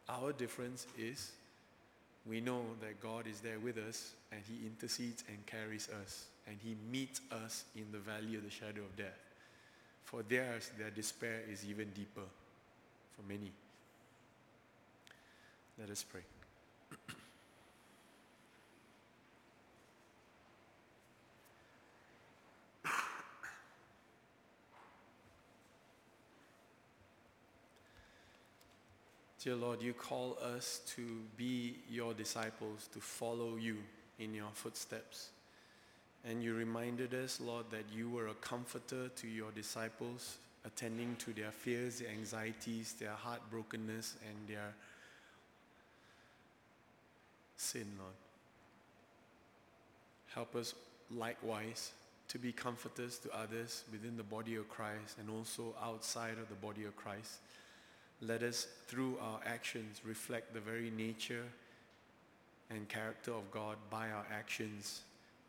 Our 0.09 0.33
difference 0.33 0.87
is 0.97 1.31
we 2.25 2.41
know 2.41 2.63
that 2.81 3.01
God 3.01 3.27
is 3.27 3.39
there 3.39 3.59
with 3.59 3.77
us 3.77 4.13
and 4.31 4.41
He 4.47 4.65
intercedes 4.65 5.23
and 5.27 5.45
carries 5.45 5.89
us 6.03 6.25
and 6.47 6.57
He 6.63 6.75
meets 6.91 7.21
us 7.31 7.65
in 7.75 7.85
the 7.91 7.99
valley 7.99 8.35
of 8.35 8.43
the 8.43 8.49
shadow 8.49 8.81
of 8.81 8.95
death. 8.95 9.19
For 10.03 10.23
theirs, 10.23 10.71
their 10.77 10.89
despair 10.89 11.41
is 11.49 11.65
even 11.65 11.89
deeper 11.95 12.27
for 13.15 13.21
many. 13.27 13.51
Let 15.79 15.89
us 15.89 16.03
pray. 16.03 16.21
Dear 29.43 29.55
Lord, 29.55 29.81
you 29.81 29.91
call 29.91 30.37
us 30.41 30.79
to 30.95 31.01
be 31.35 31.75
your 31.89 32.13
disciples, 32.13 32.87
to 32.93 33.01
follow 33.01 33.57
you 33.57 33.75
in 34.17 34.33
your 34.33 34.47
footsteps. 34.53 35.31
And 36.23 36.41
you 36.41 36.53
reminded 36.53 37.13
us, 37.13 37.41
Lord, 37.41 37.65
that 37.71 37.83
you 37.93 38.09
were 38.09 38.27
a 38.27 38.35
comforter 38.35 39.09
to 39.09 39.27
your 39.27 39.51
disciples, 39.51 40.37
attending 40.63 41.17
to 41.17 41.33
their 41.33 41.51
fears, 41.51 41.99
their 41.99 42.11
anxieties, 42.11 42.93
their 42.93 43.11
heartbrokenness, 43.11 44.13
and 44.25 44.47
their 44.47 44.73
sin, 47.63 47.87
Lord. 47.97 48.13
Help 50.33 50.55
us 50.55 50.73
likewise 51.09 51.91
to 52.27 52.39
be 52.39 52.51
comforters 52.51 53.17
to 53.19 53.29
others 53.35 53.83
within 53.91 54.17
the 54.17 54.23
body 54.23 54.55
of 54.55 54.67
Christ 54.69 55.17
and 55.19 55.29
also 55.29 55.75
outside 55.81 56.37
of 56.39 56.49
the 56.49 56.55
body 56.55 56.85
of 56.85 56.95
Christ. 56.95 57.39
Let 58.21 58.41
us, 58.41 58.67
through 58.87 59.17
our 59.21 59.39
actions, 59.45 60.01
reflect 60.05 60.53
the 60.53 60.59
very 60.59 60.89
nature 60.89 61.43
and 62.69 62.87
character 62.89 63.31
of 63.31 63.51
God 63.51 63.77
by 63.89 64.09
our 64.09 64.25
actions. 64.31 65.01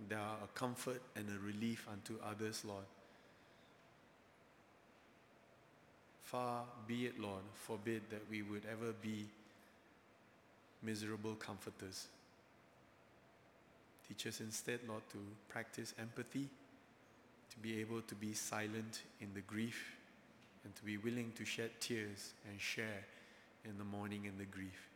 They 0.08 0.16
are 0.16 0.36
a 0.42 0.58
comfort 0.58 1.00
and 1.16 1.24
a 1.28 1.46
relief 1.46 1.86
unto 1.90 2.16
others, 2.22 2.64
Lord. 2.66 2.84
Far 6.24 6.64
be 6.86 7.06
it, 7.06 7.20
Lord, 7.20 7.42
forbid 7.54 8.02
that 8.10 8.22
we 8.30 8.42
would 8.42 8.62
ever 8.70 8.92
be 9.00 9.26
miserable 10.84 11.34
comforters. 11.34 12.06
Teach 14.06 14.26
us 14.26 14.40
instead, 14.40 14.80
Lord, 14.86 15.02
to 15.12 15.18
practice 15.48 15.94
empathy, 15.98 16.48
to 17.50 17.58
be 17.58 17.80
able 17.80 18.02
to 18.02 18.14
be 18.14 18.34
silent 18.34 19.02
in 19.20 19.28
the 19.34 19.40
grief, 19.40 19.96
and 20.64 20.74
to 20.76 20.84
be 20.84 20.96
willing 20.96 21.32
to 21.36 21.44
shed 21.44 21.70
tears 21.80 22.32
and 22.50 22.60
share 22.60 23.04
in 23.64 23.78
the 23.78 23.84
mourning 23.84 24.26
and 24.26 24.38
the 24.38 24.44
grief. 24.44 24.88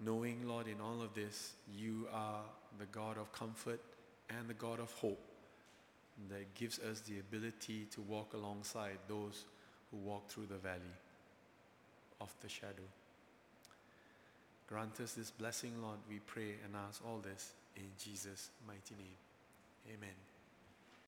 Knowing, 0.00 0.46
Lord, 0.46 0.66
in 0.66 0.80
all 0.80 1.02
of 1.02 1.14
this, 1.14 1.52
you 1.76 2.08
are 2.12 2.42
the 2.78 2.86
God 2.86 3.16
of 3.18 3.32
comfort 3.32 3.80
and 4.30 4.48
the 4.48 4.54
God 4.54 4.80
of 4.80 4.92
hope 4.92 5.20
that 6.28 6.54
gives 6.54 6.78
us 6.78 7.00
the 7.00 7.18
ability 7.18 7.86
to 7.92 8.00
walk 8.02 8.34
alongside 8.34 8.98
those 9.08 9.44
who 9.90 9.96
walk 9.98 10.28
through 10.28 10.46
the 10.46 10.58
valley 10.58 10.80
of 12.20 12.32
the 12.40 12.48
shadow. 12.48 12.88
Grant 14.66 14.98
us 15.00 15.12
this 15.12 15.30
blessing, 15.30 15.72
Lord, 15.82 15.98
we 16.08 16.20
pray 16.20 16.54
and 16.64 16.74
ask 16.88 17.02
all 17.06 17.18
this 17.18 17.52
in 17.76 17.84
Jesus' 17.98 18.50
mighty 18.66 18.94
name. 18.94 19.18
Amen. 19.94 20.33